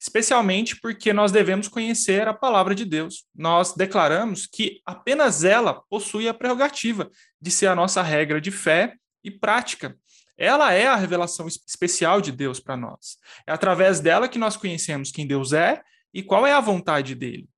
especialmente 0.00 0.78
porque 0.80 1.12
nós 1.12 1.32
devemos 1.32 1.68
conhecer 1.68 2.28
a 2.28 2.34
palavra 2.34 2.74
de 2.74 2.84
Deus. 2.84 3.24
Nós 3.34 3.74
declaramos 3.74 4.46
que 4.46 4.80
apenas 4.84 5.42
ela 5.42 5.82
possui 5.88 6.28
a 6.28 6.34
prerrogativa 6.34 7.10
de 7.40 7.50
ser 7.50 7.66
a 7.66 7.74
nossa 7.74 8.02
regra 8.02 8.40
de 8.40 8.50
fé 8.50 8.94
e 9.24 9.30
prática. 9.30 9.96
Ela 10.38 10.72
é 10.72 10.86
a 10.86 10.96
revelação 10.96 11.48
especial 11.48 12.20
de 12.20 12.30
Deus 12.30 12.60
para 12.60 12.76
nós. 12.76 13.16
É 13.46 13.52
através 13.52 14.00
dela 14.00 14.28
que 14.28 14.38
nós 14.38 14.56
conhecemos 14.56 15.10
quem 15.10 15.26
Deus 15.26 15.52
é 15.52 15.82
e 16.12 16.22
qual 16.22 16.46
é 16.46 16.52
a 16.52 16.60
vontade 16.60 17.14
dele. 17.14 17.48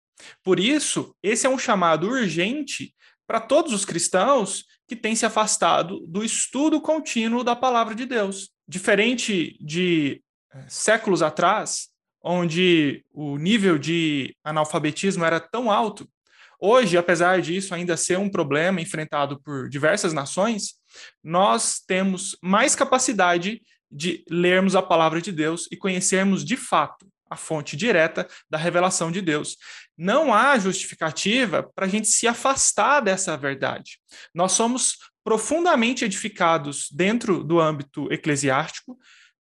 Por 0.43 0.61
isso, 0.61 1.14
esse 1.23 1.47
é 1.47 1.51
um 1.51 1.59
chamado 1.59 2.09
urgente 2.09 2.95
para 3.27 3.41
todos 3.41 3.73
os 3.73 3.85
cristãos 3.85 4.64
que 4.88 4.96
têm 4.96 5.14
se 5.14 5.27
afastado 5.27 6.01
do 6.07 6.24
estudo 6.24 6.81
contínuo 6.81 7.44
da 7.44 7.55
palavra 7.55 7.94
de 7.94 8.07
Deus. 8.07 8.51
Diferente 8.66 9.57
de 9.61 10.22
eh, 10.53 10.64
séculos 10.66 11.22
atrás, 11.22 11.88
onde 12.22 13.05
o 13.12 13.37
nível 13.37 13.79
de 13.79 14.35
analfabetismo 14.42 15.24
era 15.24 15.38
tão 15.38 15.70
alto, 15.70 16.09
hoje, 16.59 16.96
apesar 16.96 17.40
disso 17.42 17.74
ainda 17.74 17.96
ser 17.96 18.18
um 18.18 18.31
problema 18.31 18.81
enfrentado 18.81 19.40
por 19.42 19.68
diversas 19.68 20.14
nações, 20.14 20.74
nós 21.22 21.81
temos 21.87 22.37
mais 22.42 22.74
capacidade 22.74 23.61
de 23.90 24.24
lermos 24.29 24.74
a 24.74 24.83
palavra 24.83 25.20
de 25.20 25.31
Deus 25.31 25.68
e 25.70 25.77
conhecermos 25.77 26.44
de 26.44 26.57
fato 26.57 27.07
a 27.31 27.37
fonte 27.37 27.77
direta 27.77 28.27
da 28.48 28.57
revelação 28.57 29.12
de 29.12 29.20
Deus. 29.20 29.57
Não 29.99 30.33
há 30.33 30.57
justificativa 30.59 31.69
para 31.75 31.87
a 31.87 31.89
gente 31.89 32.07
se 32.07 32.29
afastar 32.29 33.01
dessa 33.01 33.37
verdade. 33.37 33.99
Nós 34.33 34.53
somos 34.53 34.97
profundamente 35.25 36.05
edificados 36.05 36.89
dentro 36.93 37.43
do 37.43 37.61
âmbito 37.61 38.11
eclesiástico, 38.13 38.97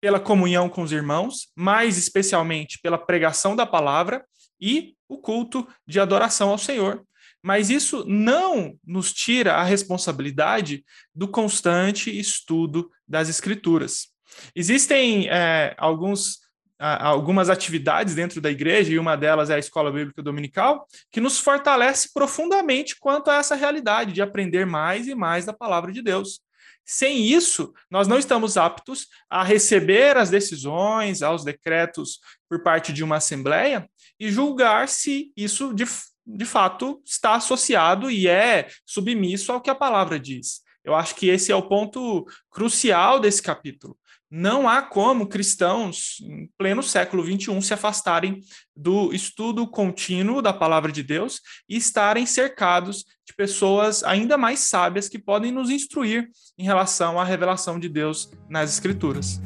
pela 0.00 0.18
comunhão 0.18 0.68
com 0.68 0.82
os 0.82 0.92
irmãos, 0.92 1.48
mais 1.54 1.96
especialmente 1.96 2.78
pela 2.82 2.98
pregação 2.98 3.54
da 3.54 3.66
palavra 3.66 4.24
e 4.60 4.94
o 5.08 5.18
culto 5.18 5.66
de 5.86 6.00
adoração 6.00 6.50
ao 6.50 6.58
Senhor. 6.58 7.04
Mas 7.42 7.70
isso 7.70 8.04
não 8.06 8.78
nos 8.84 9.12
tira 9.12 9.54
a 9.54 9.62
responsabilidade 9.62 10.84
do 11.14 11.28
constante 11.28 12.10
estudo 12.18 12.90
das 13.06 13.28
Escrituras. 13.28 14.08
Existem 14.54 15.28
é, 15.28 15.74
alguns, 15.78 16.40
algumas 16.80 17.50
atividades 17.50 18.14
dentro 18.14 18.40
da 18.40 18.50
igreja, 18.50 18.92
e 18.92 18.98
uma 18.98 19.16
delas 19.16 19.50
é 19.50 19.54
a 19.54 19.58
Escola 19.58 19.92
Bíblica 19.92 20.22
Dominical, 20.22 20.86
que 21.12 21.20
nos 21.20 21.38
fortalece 21.38 22.10
profundamente 22.12 22.98
quanto 22.98 23.30
a 23.30 23.36
essa 23.36 23.54
realidade 23.54 24.12
de 24.12 24.22
aprender 24.22 24.64
mais 24.64 25.06
e 25.06 25.14
mais 25.14 25.44
da 25.44 25.52
palavra 25.52 25.92
de 25.92 26.00
Deus. 26.00 26.40
Sem 26.84 27.26
isso, 27.26 27.72
nós 27.90 28.08
não 28.08 28.18
estamos 28.18 28.56
aptos 28.56 29.06
a 29.28 29.44
receber 29.44 30.16
as 30.16 30.30
decisões, 30.30 31.22
aos 31.22 31.44
decretos 31.44 32.18
por 32.48 32.62
parte 32.62 32.92
de 32.92 33.04
uma 33.04 33.16
assembleia 33.16 33.88
e 34.18 34.30
julgar 34.30 34.88
se 34.88 35.30
isso 35.36 35.74
de, 35.74 35.84
de 36.26 36.44
fato 36.44 37.00
está 37.04 37.34
associado 37.34 38.10
e 38.10 38.26
é 38.26 38.68
submisso 38.86 39.52
ao 39.52 39.60
que 39.60 39.70
a 39.70 39.74
palavra 39.74 40.18
diz. 40.18 40.62
Eu 40.82 40.94
acho 40.94 41.14
que 41.14 41.28
esse 41.28 41.52
é 41.52 41.54
o 41.54 41.68
ponto 41.68 42.26
crucial 42.50 43.20
desse 43.20 43.42
capítulo. 43.42 43.96
Não 44.32 44.68
há 44.68 44.80
como 44.80 45.26
cristãos, 45.26 46.20
em 46.20 46.48
pleno 46.56 46.84
século 46.84 47.24
XXI, 47.24 47.60
se 47.60 47.74
afastarem 47.74 48.38
do 48.76 49.12
estudo 49.12 49.66
contínuo 49.66 50.40
da 50.40 50.52
palavra 50.52 50.92
de 50.92 51.02
Deus 51.02 51.40
e 51.68 51.76
estarem 51.76 52.24
cercados 52.24 53.04
de 53.26 53.34
pessoas 53.34 54.04
ainda 54.04 54.38
mais 54.38 54.60
sábias 54.60 55.08
que 55.08 55.18
podem 55.18 55.50
nos 55.50 55.68
instruir 55.68 56.28
em 56.56 56.62
relação 56.62 57.18
à 57.18 57.24
revelação 57.24 57.80
de 57.80 57.88
Deus 57.88 58.30
nas 58.48 58.72
Escrituras. 58.72 59.40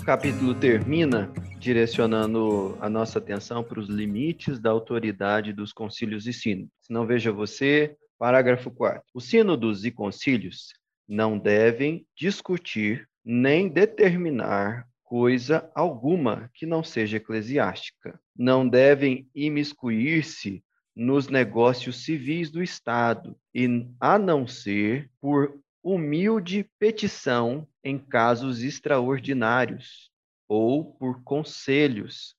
O 0.00 0.04
capítulo 0.04 0.52
termina 0.52 1.32
direcionando 1.60 2.76
a 2.80 2.90
nossa 2.90 3.20
atenção 3.20 3.62
para 3.62 3.78
os 3.78 3.88
limites 3.88 4.58
da 4.58 4.70
autoridade 4.70 5.52
dos 5.52 5.72
concílios 5.72 6.26
e 6.26 6.32
sínodos. 6.32 6.72
Se 6.80 6.92
não 6.92 7.06
veja 7.06 7.30
você, 7.30 7.96
parágrafo 8.18 8.68
4. 8.68 9.00
O 9.14 9.20
sínodos 9.20 9.84
e 9.84 9.92
concílios 9.92 10.70
não 11.08 11.38
devem 11.38 12.06
discutir 12.16 13.08
nem 13.24 13.68
determinar 13.68 14.86
coisa 15.04 15.70
alguma 15.74 16.50
que 16.54 16.66
não 16.66 16.82
seja 16.82 17.16
eclesiástica. 17.16 18.20
Não 18.36 18.68
devem 18.68 19.28
imiscuir-se 19.34 20.62
nos 20.94 21.28
negócios 21.28 22.04
civis 22.04 22.50
do 22.50 22.62
Estado, 22.62 23.38
e 23.54 23.86
a 24.00 24.18
não 24.18 24.46
ser 24.46 25.10
por 25.20 25.60
humilde 25.82 26.68
petição 26.78 27.68
em 27.84 27.98
casos 27.98 28.62
extraordinários 28.62 30.10
ou 30.48 30.84
por 30.94 31.22
conselhos 31.22 32.34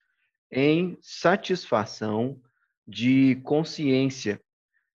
em 0.51 0.97
satisfação 1.01 2.41
de 2.87 3.35
consciência, 3.43 4.41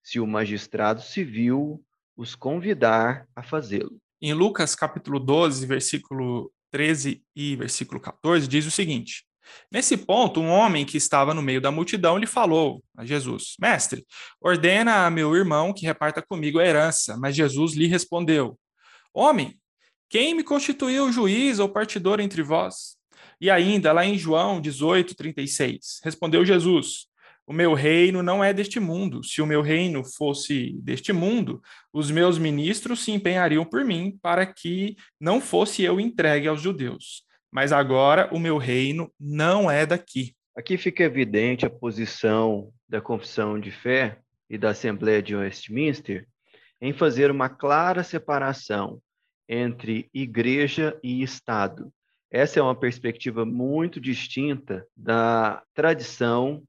se 0.03 0.19
o 0.19 0.27
magistrado 0.27 1.01
civil 1.01 1.83
os 2.15 2.35
convidar 2.35 3.27
a 3.35 3.43
fazê-lo. 3.43 3.97
Em 4.21 4.33
Lucas 4.33 4.75
capítulo 4.75 5.19
12, 5.19 5.65
versículo 5.65 6.51
13 6.71 7.23
e 7.35 7.55
versículo 7.55 7.99
14, 7.99 8.47
diz 8.47 8.65
o 8.65 8.71
seguinte: 8.71 9.25
Nesse 9.71 9.97
ponto, 9.97 10.39
um 10.39 10.49
homem 10.49 10.85
que 10.85 10.97
estava 10.97 11.33
no 11.33 11.41
meio 11.41 11.59
da 11.59 11.71
multidão 11.71 12.17
lhe 12.17 12.27
falou 12.27 12.83
a 12.97 13.05
Jesus: 13.05 13.55
Mestre, 13.59 14.05
ordena 14.39 15.05
a 15.05 15.09
meu 15.09 15.35
irmão 15.35 15.73
que 15.73 15.85
reparta 15.85 16.21
comigo 16.21 16.59
a 16.59 16.65
herança. 16.65 17.17
Mas 17.17 17.35
Jesus 17.35 17.73
lhe 17.73 17.87
respondeu: 17.87 18.57
Homem, 19.13 19.59
quem 20.09 20.33
me 20.33 20.43
constituiu 20.43 21.11
juiz 21.11 21.59
ou 21.59 21.69
partidor 21.69 22.19
entre 22.19 22.41
vós? 22.41 22.95
E 23.41 23.49
ainda, 23.49 23.91
lá 23.91 24.05
em 24.05 24.17
João 24.17 24.61
18, 24.61 25.15
36, 25.15 25.99
respondeu 26.03 26.45
Jesus: 26.45 27.07
o 27.45 27.53
meu 27.53 27.73
reino 27.73 28.23
não 28.23 28.43
é 28.43 28.53
deste 28.53 28.79
mundo. 28.79 29.23
Se 29.23 29.41
o 29.41 29.45
meu 29.45 29.61
reino 29.61 30.03
fosse 30.03 30.73
deste 30.81 31.11
mundo, 31.11 31.61
os 31.91 32.09
meus 32.09 32.37
ministros 32.37 33.03
se 33.03 33.11
empenhariam 33.11 33.65
por 33.65 33.83
mim 33.83 34.17
para 34.21 34.45
que 34.45 34.95
não 35.19 35.41
fosse 35.41 35.83
eu 35.83 35.99
entregue 35.99 36.47
aos 36.47 36.61
judeus. 36.61 37.23
Mas 37.51 37.71
agora 37.71 38.29
o 38.33 38.39
meu 38.39 38.57
reino 38.57 39.11
não 39.19 39.69
é 39.69 39.85
daqui. 39.85 40.35
Aqui 40.55 40.77
fica 40.77 41.03
evidente 41.03 41.65
a 41.65 41.69
posição 41.69 42.71
da 42.87 43.01
confissão 43.01 43.59
de 43.59 43.71
fé 43.71 44.19
e 44.49 44.57
da 44.57 44.69
Assembleia 44.69 45.21
de 45.21 45.35
Westminster 45.35 46.27
em 46.79 46.93
fazer 46.93 47.31
uma 47.31 47.49
clara 47.49 48.03
separação 48.03 49.01
entre 49.47 50.09
igreja 50.13 50.97
e 51.03 51.23
Estado. 51.23 51.91
Essa 52.31 52.59
é 52.59 52.63
uma 52.63 52.75
perspectiva 52.75 53.45
muito 53.45 53.99
distinta 53.99 54.85
da 54.95 55.61
tradição 55.73 56.63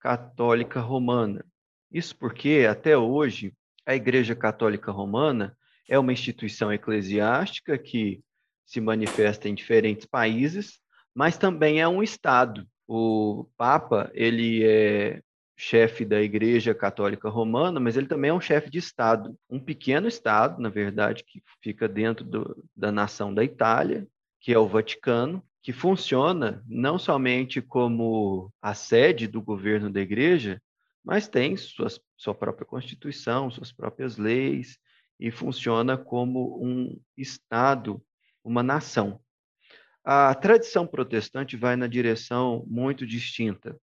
católica 0.00 0.80
romana. 0.80 1.44
Isso 1.92 2.16
porque, 2.16 2.66
até 2.68 2.96
hoje, 2.96 3.52
a 3.84 3.94
Igreja 3.94 4.34
Católica 4.34 4.92
Romana 4.92 5.56
é 5.88 5.98
uma 5.98 6.12
instituição 6.12 6.72
eclesiástica 6.72 7.76
que 7.76 8.20
se 8.64 8.80
manifesta 8.80 9.48
em 9.48 9.54
diferentes 9.54 10.06
países, 10.06 10.78
mas 11.14 11.36
também 11.36 11.80
é 11.80 11.88
um 11.88 12.02
Estado. 12.02 12.66
O 12.86 13.48
Papa, 13.56 14.10
ele 14.14 14.64
é 14.64 15.20
chefe 15.56 16.04
da 16.04 16.22
Igreja 16.22 16.74
Católica 16.74 17.28
Romana, 17.28 17.78
mas 17.78 17.96
ele 17.96 18.06
também 18.06 18.30
é 18.30 18.34
um 18.34 18.40
chefe 18.40 18.70
de 18.70 18.78
Estado, 18.78 19.36
um 19.48 19.60
pequeno 19.60 20.08
Estado, 20.08 20.60
na 20.62 20.70
verdade, 20.70 21.22
que 21.22 21.42
fica 21.62 21.86
dentro 21.86 22.24
do, 22.24 22.64
da 22.74 22.90
nação 22.90 23.34
da 23.34 23.44
Itália, 23.44 24.06
que 24.40 24.54
é 24.54 24.58
o 24.58 24.66
Vaticano, 24.66 25.44
que 25.62 25.72
funciona 25.72 26.62
não 26.66 26.98
somente 26.98 27.60
como 27.60 28.52
a 28.62 28.74
sede 28.74 29.26
do 29.26 29.42
governo 29.42 29.90
da 29.90 30.00
Igreja, 30.00 30.60
mas 31.04 31.28
tem 31.28 31.56
suas, 31.56 32.00
sua 32.16 32.34
própria 32.34 32.66
Constituição, 32.66 33.50
suas 33.50 33.72
próprias 33.72 34.16
leis, 34.16 34.78
e 35.18 35.30
funciona 35.30 35.98
como 35.98 36.58
um 36.64 36.98
Estado, 37.16 38.02
uma 38.42 38.62
nação. 38.62 39.20
A 40.02 40.34
tradição 40.34 40.86
protestante 40.86 41.56
vai 41.56 41.76
na 41.76 41.86
direção 41.86 42.64
muito 42.66 43.06
distinta. 43.06 43.78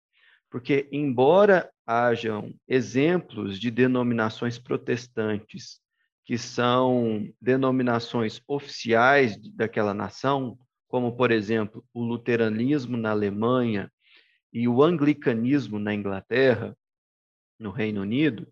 Porque, 0.49 0.89
embora 0.93 1.69
hajam 1.85 2.55
exemplos 2.69 3.59
de 3.59 3.69
denominações 3.73 4.57
protestantes 4.57 5.81
que 6.25 6.39
são 6.39 7.29
denominações 7.41 8.41
oficiais 8.47 9.37
daquela 9.37 9.93
nação, 9.93 10.57
como, 10.95 11.17
por 11.17 11.33
exemplo, 11.33 11.85
o 11.93 12.05
luteranismo 12.05 12.97
na 12.97 13.11
Alemanha 13.11 13.91
e 14.53 14.69
o 14.69 14.81
anglicanismo 14.81 15.77
na 15.77 15.93
Inglaterra, 15.93 16.77
no 17.59 17.73
Reino 17.73 18.03
Unido, 18.03 18.47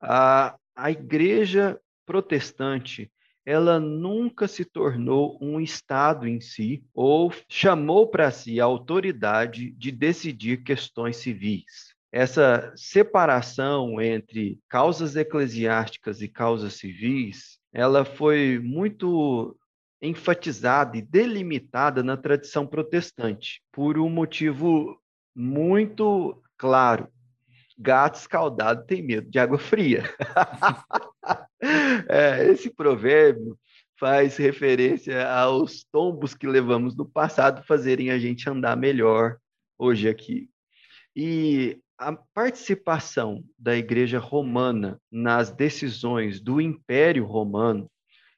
a, 0.00 0.58
a 0.74 0.90
igreja 0.90 1.80
protestante 2.04 3.08
ela 3.44 3.78
nunca 3.78 4.48
se 4.48 4.64
tornou 4.64 5.38
um 5.40 5.60
Estado 5.60 6.26
em 6.26 6.40
si 6.40 6.84
ou 6.92 7.32
chamou 7.48 8.08
para 8.08 8.32
si 8.32 8.60
a 8.60 8.64
autoridade 8.64 9.70
de 9.70 9.92
decidir 9.92 10.64
questões 10.64 11.18
civis. 11.18 11.94
Essa 12.10 12.72
separação 12.74 14.00
entre 14.00 14.58
causas 14.68 15.14
eclesiásticas 15.14 16.20
e 16.20 16.26
causas 16.26 16.74
civis, 16.74 17.60
ela 17.72 18.04
foi 18.04 18.58
muito 18.58 19.56
enfatizada 20.00 20.96
e 20.96 21.02
delimitada 21.02 22.02
na 22.02 22.16
tradição 22.16 22.66
protestante, 22.66 23.62
por 23.72 23.98
um 23.98 24.08
motivo 24.08 25.00
muito 25.34 26.42
claro. 26.56 27.08
Gato 27.78 28.18
escaldado 28.18 28.86
tem 28.86 29.02
medo 29.02 29.30
de 29.30 29.38
água 29.38 29.58
fria. 29.58 30.02
é, 32.08 32.48
esse 32.48 32.70
provérbio 32.70 33.58
faz 33.98 34.36
referência 34.36 35.28
aos 35.30 35.84
tombos 35.84 36.34
que 36.34 36.46
levamos 36.46 36.96
no 36.96 37.06
passado 37.06 37.64
fazerem 37.66 38.10
a 38.10 38.18
gente 38.18 38.48
andar 38.48 38.76
melhor 38.76 39.38
hoje 39.78 40.08
aqui. 40.08 40.48
E 41.14 41.78
a 41.98 42.12
participação 42.12 43.42
da 43.58 43.76
Igreja 43.76 44.18
Romana 44.18 45.00
nas 45.10 45.50
decisões 45.50 46.40
do 46.40 46.60
Império 46.60 47.24
Romano 47.24 47.90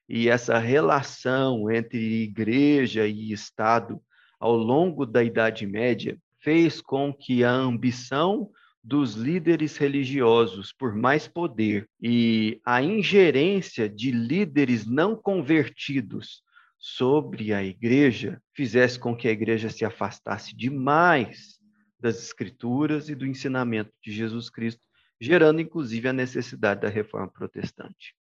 e 0.09 0.29
essa 0.29 0.59
relação 0.59 1.71
entre 1.71 2.23
igreja 2.23 3.07
e 3.07 3.33
Estado 3.33 4.01
ao 4.41 4.57
longo 4.57 5.05
da 5.05 5.23
Idade 5.23 5.67
Média 5.67 6.17
fez 6.41 6.81
com 6.81 7.13
que 7.13 7.45
a 7.45 7.51
ambição 7.51 8.51
dos 8.83 9.15
líderes 9.15 9.77
religiosos 9.77 10.73
por 10.73 10.95
mais 10.95 11.29
poder 11.29 11.87
e 12.01 12.61
a 12.65 12.81
ingerência 12.83 13.89
de 13.89 14.11
líderes 14.11 14.87
não 14.87 15.15
convertidos 15.15 16.43
sobre 16.79 17.53
a 17.53 17.63
igreja 17.63 18.41
fizesse 18.55 18.99
com 18.99 19.15
que 19.15 19.29
a 19.29 19.33
igreja 19.33 19.69
se 19.69 19.85
afastasse 19.85 20.57
demais 20.57 21.59
das 22.01 22.23
escrituras 22.23 23.09
e 23.09 23.15
do 23.15 23.27
ensinamento 23.27 23.93
de 24.03 24.13
Jesus 24.13 24.49
Cristo, 24.49 24.81
gerando 25.21 25.61
inclusive 25.61 26.09
a 26.09 26.13
necessidade 26.13 26.81
da 26.81 26.89
reforma 26.89 27.29
protestante. 27.29 28.15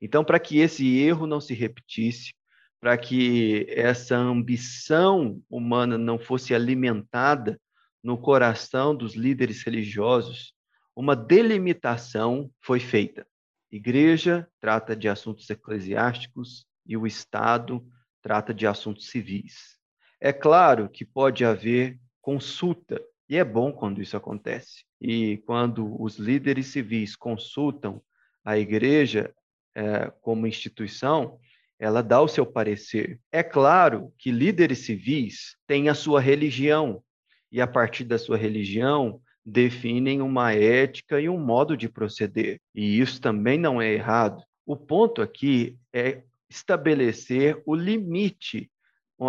Então, 0.00 0.24
para 0.24 0.40
que 0.40 0.58
esse 0.58 0.98
erro 0.98 1.26
não 1.26 1.40
se 1.40 1.54
repetisse, 1.54 2.32
para 2.80 2.96
que 2.96 3.66
essa 3.68 4.16
ambição 4.16 5.42
humana 5.50 5.98
não 5.98 6.18
fosse 6.18 6.54
alimentada 6.54 7.60
no 8.02 8.16
coração 8.16 8.94
dos 8.94 9.14
líderes 9.14 9.62
religiosos, 9.62 10.54
uma 10.96 11.14
delimitação 11.14 12.50
foi 12.60 12.80
feita. 12.80 13.26
Igreja 13.70 14.48
trata 14.58 14.96
de 14.96 15.08
assuntos 15.08 15.48
eclesiásticos 15.50 16.64
e 16.86 16.96
o 16.96 17.06
Estado 17.06 17.86
trata 18.22 18.52
de 18.54 18.66
assuntos 18.66 19.08
civis. 19.10 19.78
É 20.20 20.32
claro 20.32 20.88
que 20.88 21.04
pode 21.04 21.44
haver 21.44 21.98
consulta, 22.20 23.00
e 23.28 23.36
é 23.36 23.44
bom 23.44 23.72
quando 23.72 24.02
isso 24.02 24.16
acontece. 24.16 24.84
E 25.00 25.38
quando 25.46 26.00
os 26.02 26.18
líderes 26.18 26.66
civis 26.66 27.14
consultam 27.14 28.02
a 28.44 28.58
igreja 28.58 29.32
é, 29.74 30.12
como 30.20 30.46
instituição, 30.46 31.38
ela 31.78 32.02
dá 32.02 32.20
o 32.20 32.28
seu 32.28 32.44
parecer. 32.44 33.18
É 33.32 33.42
claro 33.42 34.12
que 34.18 34.30
líderes 34.30 34.80
civis 34.80 35.56
têm 35.66 35.88
a 35.88 35.94
sua 35.94 36.20
religião, 36.20 37.02
e 37.50 37.60
a 37.60 37.66
partir 37.66 38.04
da 38.04 38.18
sua 38.18 38.36
religião 38.36 39.20
definem 39.44 40.20
uma 40.20 40.52
ética 40.52 41.20
e 41.20 41.28
um 41.28 41.38
modo 41.38 41.76
de 41.76 41.88
proceder. 41.88 42.60
E 42.74 43.00
isso 43.00 43.20
também 43.20 43.58
não 43.58 43.80
é 43.80 43.92
errado. 43.92 44.42
O 44.64 44.76
ponto 44.76 45.20
aqui 45.22 45.76
é 45.92 46.22
estabelecer 46.48 47.60
o 47.66 47.74
limite 47.74 48.70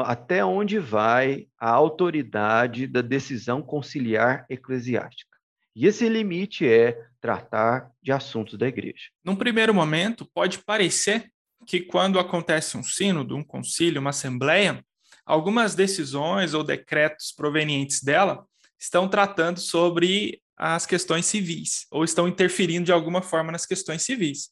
até 0.05 0.45
onde 0.45 0.79
vai 0.79 1.47
a 1.59 1.69
autoridade 1.69 2.87
da 2.87 3.01
decisão 3.01 3.61
conciliar 3.61 4.45
eclesiástica. 4.49 5.37
E 5.75 5.85
esse 5.85 6.07
limite 6.07 6.65
é 6.65 6.97
tratar 7.21 7.91
de 8.01 8.11
assuntos 8.11 8.57
da 8.57 8.67
igreja. 8.67 9.09
Num 9.23 9.35
primeiro 9.35 9.73
momento, 9.73 10.29
pode 10.33 10.57
parecer 10.59 11.31
que 11.67 11.79
quando 11.79 12.19
acontece 12.19 12.75
um 12.75 12.83
sínodo, 12.83 13.37
um 13.37 13.43
concílio, 13.43 14.01
uma 14.01 14.09
assembleia, 14.09 14.83
algumas 15.25 15.75
decisões 15.75 16.53
ou 16.53 16.63
decretos 16.63 17.31
provenientes 17.31 18.01
dela 18.01 18.45
estão 18.79 19.07
tratando 19.07 19.59
sobre 19.59 20.41
as 20.57 20.85
questões 20.85 21.25
civis, 21.25 21.85
ou 21.91 22.03
estão 22.03 22.27
interferindo 22.27 22.85
de 22.85 22.91
alguma 22.91 23.21
forma 23.21 23.51
nas 23.51 23.65
questões 23.65 24.03
civis, 24.03 24.49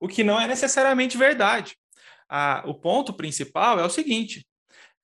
o 0.00 0.08
que 0.08 0.24
não 0.24 0.40
é 0.40 0.46
necessariamente 0.46 1.16
verdade. 1.16 1.76
Ah, 2.28 2.62
o 2.66 2.74
ponto 2.74 3.12
principal 3.12 3.78
é 3.78 3.84
o 3.84 3.90
seguinte: 3.90 4.46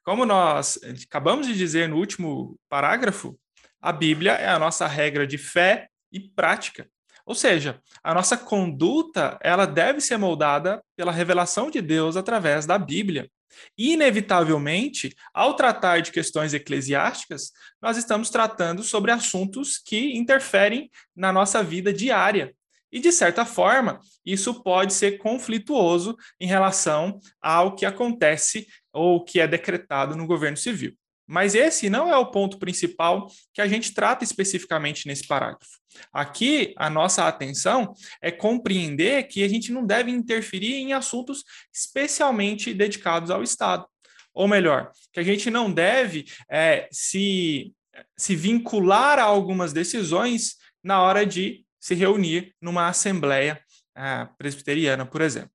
como 0.03 0.27
nós 0.27 0.79
acabamos 1.07 1.47
de 1.47 1.55
dizer 1.55 1.89
no 1.89 1.97
último 1.97 2.59
parágrafo, 2.69 3.39
a 3.81 3.93
Bíblia 3.93 4.33
é 4.33 4.49
a 4.49 4.59
nossa 4.59 4.87
regra 4.87 5.27
de 5.27 5.39
fé 5.39 5.89
e 6.11 6.21
prática. 6.21 6.89
Ou 7.25 7.35
seja, 7.35 7.81
a 8.03 8.13
nossa 8.13 8.37
conduta 8.37 9.39
ela 9.41 9.67
deve 9.67 10.01
ser 10.01 10.17
moldada 10.17 10.83
pela 10.97 11.13
revelação 11.13 11.71
de 11.71 11.81
Deus 11.81 12.17
através 12.17 12.67
da 12.67 12.79
Bíblia. 12.79 13.31
Inevitavelmente, 13.77 15.15
ao 15.33 15.55
tratar 15.55 16.01
de 16.01 16.11
questões 16.11 16.55
eclesiásticas, 16.55 17.53
nós 17.81 17.97
estamos 17.97 18.31
tratando 18.31 18.83
sobre 18.83 19.11
assuntos 19.11 19.79
que 19.79 20.17
interferem 20.17 20.91
na 21.15 21.33
nossa 21.33 21.63
vida 21.63 21.93
diária. 21.93 22.55
E, 22.91 23.01
de 23.01 23.11
certa 23.11 23.47
forma, 23.47 24.01
isso 24.25 24.63
pode 24.63 24.93
ser 24.93 25.19
conflituoso 25.19 26.17
em 26.39 26.47
relação 26.47 27.19
ao 27.41 27.75
que 27.75 27.87
acontece 27.87 28.67
ou 28.93 29.25
que 29.25 29.41
é 29.41 29.49
decretado 29.49 30.15
no 30.15 30.27
governo 30.27 30.57
civil. 30.57 30.95
Mas 31.33 31.55
esse 31.55 31.89
não 31.89 32.11
é 32.11 32.17
o 32.19 32.31
ponto 32.31 32.59
principal 32.59 33.27
que 33.55 33.63
a 33.63 33.67
gente 33.67 33.95
trata 33.95 34.23
especificamente 34.23 35.07
nesse 35.07 35.27
parágrafo. 35.27 35.81
Aqui, 36.13 36.75
a 36.77 36.91
nossa 36.91 37.27
atenção 37.27 37.95
é 38.21 38.31
compreender 38.31 39.23
que 39.29 39.43
a 39.43 39.49
gente 39.49 39.73
não 39.73 39.87
deve 39.87 40.11
interferir 40.11 40.75
em 40.75 40.93
assuntos 40.93 41.43
especialmente 41.73 42.75
dedicados 42.75 43.31
ao 43.31 43.43
Estado. 43.43 43.87
Ou 44.35 44.47
melhor, 44.47 44.93
que 45.11 45.21
a 45.21 45.23
gente 45.23 45.51
não 45.51 45.73
deve 45.73 46.27
é, 46.51 46.87
se, 46.93 47.73
se 48.15 48.37
vincular 48.37 49.19
a 49.19 49.23
algumas 49.23 49.73
decisões 49.73 50.57
na 50.85 51.01
hora 51.01 51.25
de 51.25 51.65
se 51.81 51.95
reunir 51.95 52.55
numa 52.61 52.89
assembleia 52.89 53.59
é, 53.97 54.29
presbiteriana, 54.37 55.07
por 55.07 55.23
exemplo. 55.23 55.51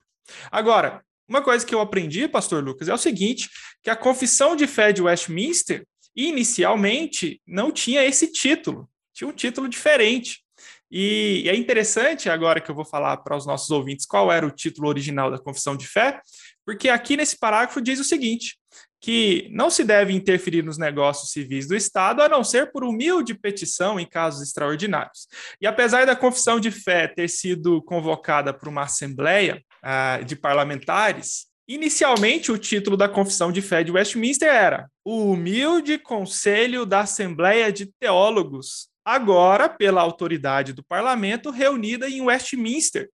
Agora, 0.51 1.04
uma 1.28 1.41
coisa 1.41 1.65
que 1.65 1.75
eu 1.75 1.82
aprendi, 1.82 2.28
pastor 2.28 2.63
Lucas, 2.63 2.88
é 2.88 2.93
o 2.93 2.97
seguinte, 2.97 3.49
que 3.84 3.89
a 3.89 3.95
confissão 3.95 4.55
de 4.55 4.65
fé 4.65 4.91
de 4.91 5.01
Westminster, 5.01 5.86
inicialmente, 6.15 7.41
não 7.45 7.71
tinha 7.71 8.03
esse 8.03 8.32
título, 8.32 8.89
tinha 9.13 9.28
um 9.28 9.34
título 9.34 9.67
diferente. 9.67 10.41
E 10.89 11.43
é 11.47 11.55
interessante 11.55 12.30
agora 12.30 12.61
que 12.61 12.71
eu 12.71 12.75
vou 12.75 12.86
falar 12.86 13.17
para 13.17 13.36
os 13.36 13.45
nossos 13.45 13.69
ouvintes 13.71 14.05
qual 14.05 14.32
era 14.32 14.47
o 14.47 14.51
título 14.51 14.88
original 14.88 15.30
da 15.30 15.38
confissão 15.38 15.75
de 15.75 15.86
fé, 15.86 16.21
porque 16.65 16.88
aqui 16.88 17.17
nesse 17.17 17.38
parágrafo 17.38 17.82
diz 17.82 17.99
o 17.99 18.05
seguinte: 18.05 18.57
que 18.99 19.47
não 19.51 19.69
se 19.69 19.84
deve 19.84 20.13
interferir 20.13 20.63
nos 20.63 20.78
negócios 20.78 21.32
civis 21.32 21.67
do 21.67 21.75
Estado, 21.75 22.21
a 22.21 22.30
não 22.30 22.43
ser 22.43 22.71
por 22.71 22.84
humilde 22.84 23.36
petição 23.36 23.99
em 23.99 24.07
casos 24.07 24.41
extraordinários. 24.41 25.28
E 25.61 25.67
apesar 25.67 26.05
da 26.05 26.15
confissão 26.15 26.59
de 26.59 26.71
fé 26.71 27.07
ter 27.07 27.28
sido 27.28 27.82
convocada 27.84 28.53
por 28.53 28.67
uma 28.67 28.84
assembleia, 28.84 29.61
uh, 29.84 30.23
de 30.23 30.36
parlamentares, 30.36 31.47
inicialmente 31.67 32.51
o 32.51 32.57
título 32.57 32.95
da 32.95 33.09
confissão 33.09 33.51
de 33.51 33.61
fé 33.61 33.84
de 33.84 33.91
Westminster 33.91 34.47
era 34.47 34.89
O 35.03 35.32
Humilde 35.32 35.97
Conselho 35.97 36.86
da 36.86 37.01
Assembleia 37.01 37.71
de 37.71 37.88
Teólogos, 37.99 38.89
agora 39.03 39.67
pela 39.67 40.01
autoridade 40.01 40.73
do 40.73 40.84
parlamento 40.84 41.49
reunida 41.49 42.09
em 42.09 42.21
Westminster, 42.21 43.09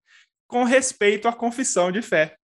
com 0.48 0.64
respeito 0.64 1.28
à 1.28 1.34
confissão 1.34 1.92
de 1.92 2.02
fé. 2.02 2.36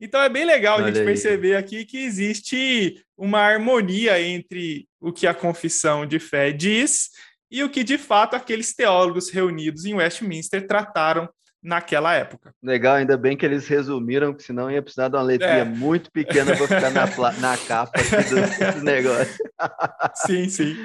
Então 0.00 0.20
é 0.20 0.28
bem 0.28 0.44
legal 0.44 0.78
Olha 0.78 0.86
a 0.86 0.88
gente 0.88 0.98
aí. 0.98 1.04
perceber 1.04 1.54
aqui 1.54 1.84
que 1.84 1.98
existe 1.98 3.04
uma 3.16 3.38
harmonia 3.38 4.20
entre 4.20 4.88
o 5.00 5.12
que 5.12 5.28
a 5.28 5.34
confissão 5.34 6.04
de 6.04 6.18
fé 6.18 6.50
diz 6.50 7.10
e 7.48 7.62
o 7.62 7.70
que 7.70 7.84
de 7.84 7.96
fato 7.96 8.34
aqueles 8.34 8.74
teólogos 8.74 9.30
reunidos 9.30 9.84
em 9.84 9.94
Westminster 9.94 10.66
trataram 10.66 11.28
naquela 11.62 12.14
época. 12.14 12.54
Legal, 12.62 12.96
ainda 12.96 13.16
bem 13.16 13.36
que 13.36 13.46
eles 13.46 13.68
resumiram, 13.68 14.32
porque 14.32 14.44
senão 14.44 14.70
ia 14.70 14.82
precisar 14.82 15.08
de 15.08 15.16
uma 15.16 15.22
letrinha 15.22 15.52
é. 15.52 15.64
muito 15.64 16.10
pequena 16.10 16.56
para 16.56 16.66
ficar 16.66 16.90
na, 16.90 17.40
na 17.40 17.56
capa 17.66 18.00
do, 18.02 18.78
do 18.78 18.84
negócio. 18.84 19.44
sim, 20.26 20.48
sim. 20.48 20.76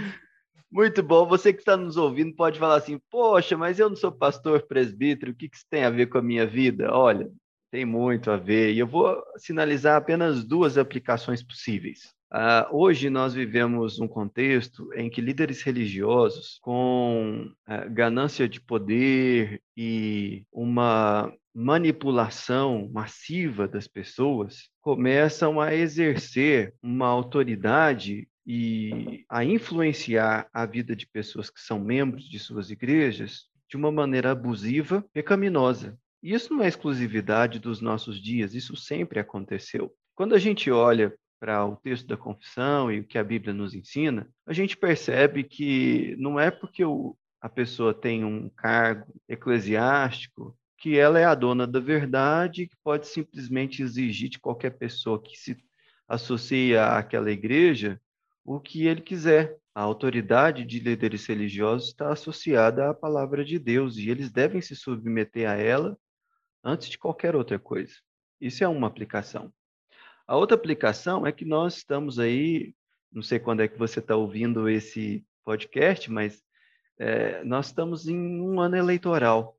Muito 0.72 1.02
bom. 1.02 1.26
Você 1.26 1.54
que 1.54 1.60
está 1.60 1.78
nos 1.78 1.98
ouvindo 1.98 2.36
pode 2.36 2.60
falar 2.60 2.76
assim: 2.76 3.00
Poxa, 3.10 3.58
mas 3.58 3.80
eu 3.80 3.90
não 3.90 3.96
sou 3.96 4.12
pastor 4.12 4.68
presbítero, 4.68 5.32
o 5.32 5.36
que, 5.36 5.50
que 5.50 5.56
isso 5.56 5.66
tem 5.70 5.84
a 5.84 5.90
ver 5.90 6.08
com 6.08 6.18
a 6.18 6.22
minha 6.22 6.46
vida? 6.46 6.92
Olha, 6.92 7.30
tem 7.72 7.86
muito 7.86 8.32
a 8.32 8.38
ver, 8.38 8.74
e 8.74 8.80
eu 8.80 8.88
vou 8.88 9.22
sinalizar 9.38 9.98
apenas 9.98 10.44
duas 10.44 10.78
aplicações 10.78 11.44
possíveis. 11.44 12.17
Uh, 12.34 12.76
hoje 12.76 13.10
nós 13.10 13.34
vivemos 13.34 14.00
um 14.00 14.08
contexto 14.08 14.94
em 14.94 15.10
que 15.10 15.22
líderes 15.22 15.62
religiosos, 15.62 16.60
com 16.62 17.50
uh, 17.68 17.90
ganância 17.90 18.50
de 18.50 18.60
poder 18.60 19.62
e 19.78 20.44
uma 20.52 21.32
manipulação 21.56 22.90
massiva 22.92 23.66
das 23.66 23.88
pessoas, 23.88 24.70
começam 24.82 25.62
a 25.62 25.74
exercer 25.74 26.74
uma 26.84 27.08
autoridade 27.08 28.28
e 28.46 29.24
a 29.30 29.44
influenciar 29.44 30.48
a 30.54 30.66
vida 30.66 30.96
de 30.96 31.08
pessoas 31.08 31.50
que 31.50 31.62
são 31.62 31.80
membros 31.80 32.30
de 32.30 32.40
suas 32.40 32.70
igrejas 32.70 33.46
de 33.70 33.78
uma 33.78 33.92
maneira 33.92 34.32
abusiva, 34.32 35.04
pecaminosa. 35.14 35.98
Isso 36.22 36.54
não 36.54 36.64
é 36.64 36.68
exclusividade 36.68 37.58
dos 37.58 37.80
nossos 37.80 38.22
dias, 38.22 38.54
isso 38.54 38.76
sempre 38.76 39.20
aconteceu. 39.20 39.94
Quando 40.14 40.36
a 40.36 40.40
gente 40.40 40.70
olha 40.70 41.14
para 41.40 41.66
o 41.66 41.76
texto 41.76 42.08
da 42.08 42.18
confissão 42.18 42.92
e 42.92 43.00
o 43.00 43.04
que 43.04 43.18
a 43.18 43.24
Bíblia 43.24 43.54
nos 43.54 43.74
ensina, 43.74 44.30
a 44.46 44.54
gente 44.54 44.76
percebe 44.76 45.44
que 45.44 46.16
não 46.18 46.40
é 46.40 46.50
porque 46.50 46.84
o, 46.84 47.16
a 47.42 47.50
pessoa 47.50 47.94
tem 47.94 48.26
um 48.26 48.50
cargo 48.50 49.14
eclesiástico 49.28 50.58
que 50.78 50.98
ela 50.98 51.20
é 51.20 51.26
a 51.26 51.36
dona 51.36 51.66
da 51.66 51.80
verdade 51.80 52.64
e 52.64 52.68
que 52.68 52.76
pode 52.84 53.08
simplesmente 53.08 53.82
exigir 53.82 54.30
de 54.30 54.40
qualquer 54.40 54.72
pessoa 54.72 55.22
que 55.22 55.36
se 55.36 55.58
associa 56.08 56.98
àquela 56.98 57.32
igreja 57.32 58.00
o 58.46 58.60
que 58.60 58.88
ele 58.88 59.02
quiser. 59.02 59.58
A 59.74 59.82
autoridade 59.82 60.66
de 60.66 60.80
líderes 60.80 61.26
religiosos 61.26 61.90
está 61.90 62.12
associada 62.12 62.90
à 62.90 62.94
palavra 62.94 63.44
de 63.44 63.60
Deus 63.60 63.98
e 63.98 64.10
eles 64.10 64.32
devem 64.32 64.62
se 64.62 64.76
submeter 64.76 65.48
a 65.50 65.56
ela 65.56 65.98
antes 66.64 66.90
de 66.90 66.98
qualquer 66.98 67.36
outra 67.36 67.60
coisa. 67.60 67.94
Isso 68.40 68.64
é 68.64 68.68
uma 68.68 68.88
aplicação. 68.88 69.54
A 70.28 70.36
outra 70.36 70.58
aplicação 70.58 71.26
é 71.26 71.32
que 71.32 71.46
nós 71.46 71.78
estamos 71.78 72.20
aí, 72.20 72.76
não 73.10 73.22
sei 73.22 73.40
quando 73.40 73.62
é 73.62 73.68
que 73.68 73.78
você 73.78 74.00
está 74.00 74.14
ouvindo 74.14 74.68
esse 74.68 75.26
podcast, 75.46 76.12
mas 76.12 76.44
é, 77.00 77.42
nós 77.46 77.68
estamos 77.68 78.10
em 78.10 78.42
um 78.42 78.60
ano 78.60 78.76
eleitoral. 78.76 79.58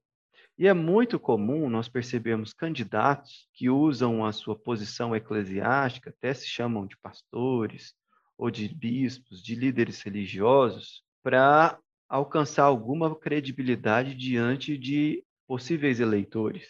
E 0.59 0.67
é 0.67 0.75
muito 0.75 1.19
comum 1.19 1.71
nós 1.71 1.89
percebermos 1.89 2.53
candidatos 2.53 3.49
que 3.55 3.71
usam 3.71 4.27
a 4.27 4.33
sua 4.33 4.55
posição 4.59 5.17
eclesiástica, 5.17 6.11
até 6.11 6.35
se 6.35 6.47
chamam 6.47 6.87
de 6.87 6.99
pastores 6.99 7.95
ou 8.37 8.51
de 8.51 8.69
bispos, 8.69 9.43
de 9.43 9.55
líderes 9.55 10.03
religiosos, 10.03 11.03
para 11.23 11.79
alcançar 12.07 12.65
alguma 12.65 13.17
credibilidade 13.17 14.15
diante 14.15 14.77
de 14.77 15.25
possíveis 15.47 15.99
eleitores. 15.99 16.69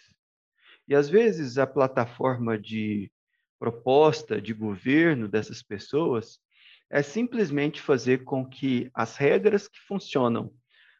E 0.87 0.95
às 0.95 1.09
vezes 1.09 1.57
a 1.57 1.67
plataforma 1.67 2.57
de 2.57 3.11
proposta 3.59 4.41
de 4.41 4.53
governo 4.53 5.27
dessas 5.27 5.61
pessoas 5.61 6.39
é 6.89 7.03
simplesmente 7.03 7.81
fazer 7.81 8.23
com 8.23 8.43
que 8.43 8.89
as 8.93 9.17
regras 9.17 9.67
que 9.67 9.79
funcionam 9.81 10.51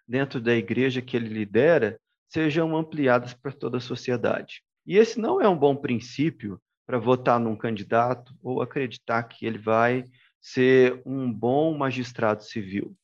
dentro 0.07 0.41
da 0.41 0.53
igreja 0.53 1.01
que 1.01 1.15
ele 1.15 1.29
lidera 1.29 1.99
sejam 2.27 2.75
ampliadas 2.75 3.33
para 3.33 3.51
toda 3.51 3.77
a 3.77 3.81
sociedade. 3.81 4.61
E 4.85 4.97
esse 4.97 5.19
não 5.19 5.41
é 5.41 5.47
um 5.47 5.57
bom 5.57 5.75
princípio 5.75 6.61
para 6.85 6.99
votar 6.99 7.39
num 7.39 7.55
candidato 7.55 8.35
ou 8.41 8.61
acreditar 8.61 9.23
que 9.23 9.45
ele 9.45 9.57
vai 9.57 10.03
ser 10.41 11.01
um 11.05 11.31
bom 11.31 11.77
magistrado 11.77 12.43
civil. 12.43 12.95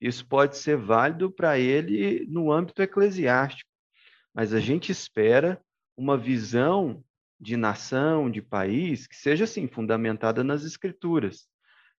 Isso 0.00 0.26
pode 0.26 0.56
ser 0.56 0.76
válido 0.76 1.30
para 1.30 1.58
ele 1.58 2.24
no 2.26 2.50
âmbito 2.50 2.80
eclesiástico, 2.80 3.68
mas 4.32 4.54
a 4.54 4.60
gente 4.60 4.90
espera 4.90 5.60
uma 5.96 6.16
visão 6.16 7.04
de 7.40 7.56
nação, 7.56 8.30
de 8.30 8.42
país, 8.42 9.06
que 9.06 9.16
seja 9.16 9.44
assim, 9.44 9.66
fundamentada 9.66 10.44
nas 10.44 10.62
escrituras. 10.64 11.48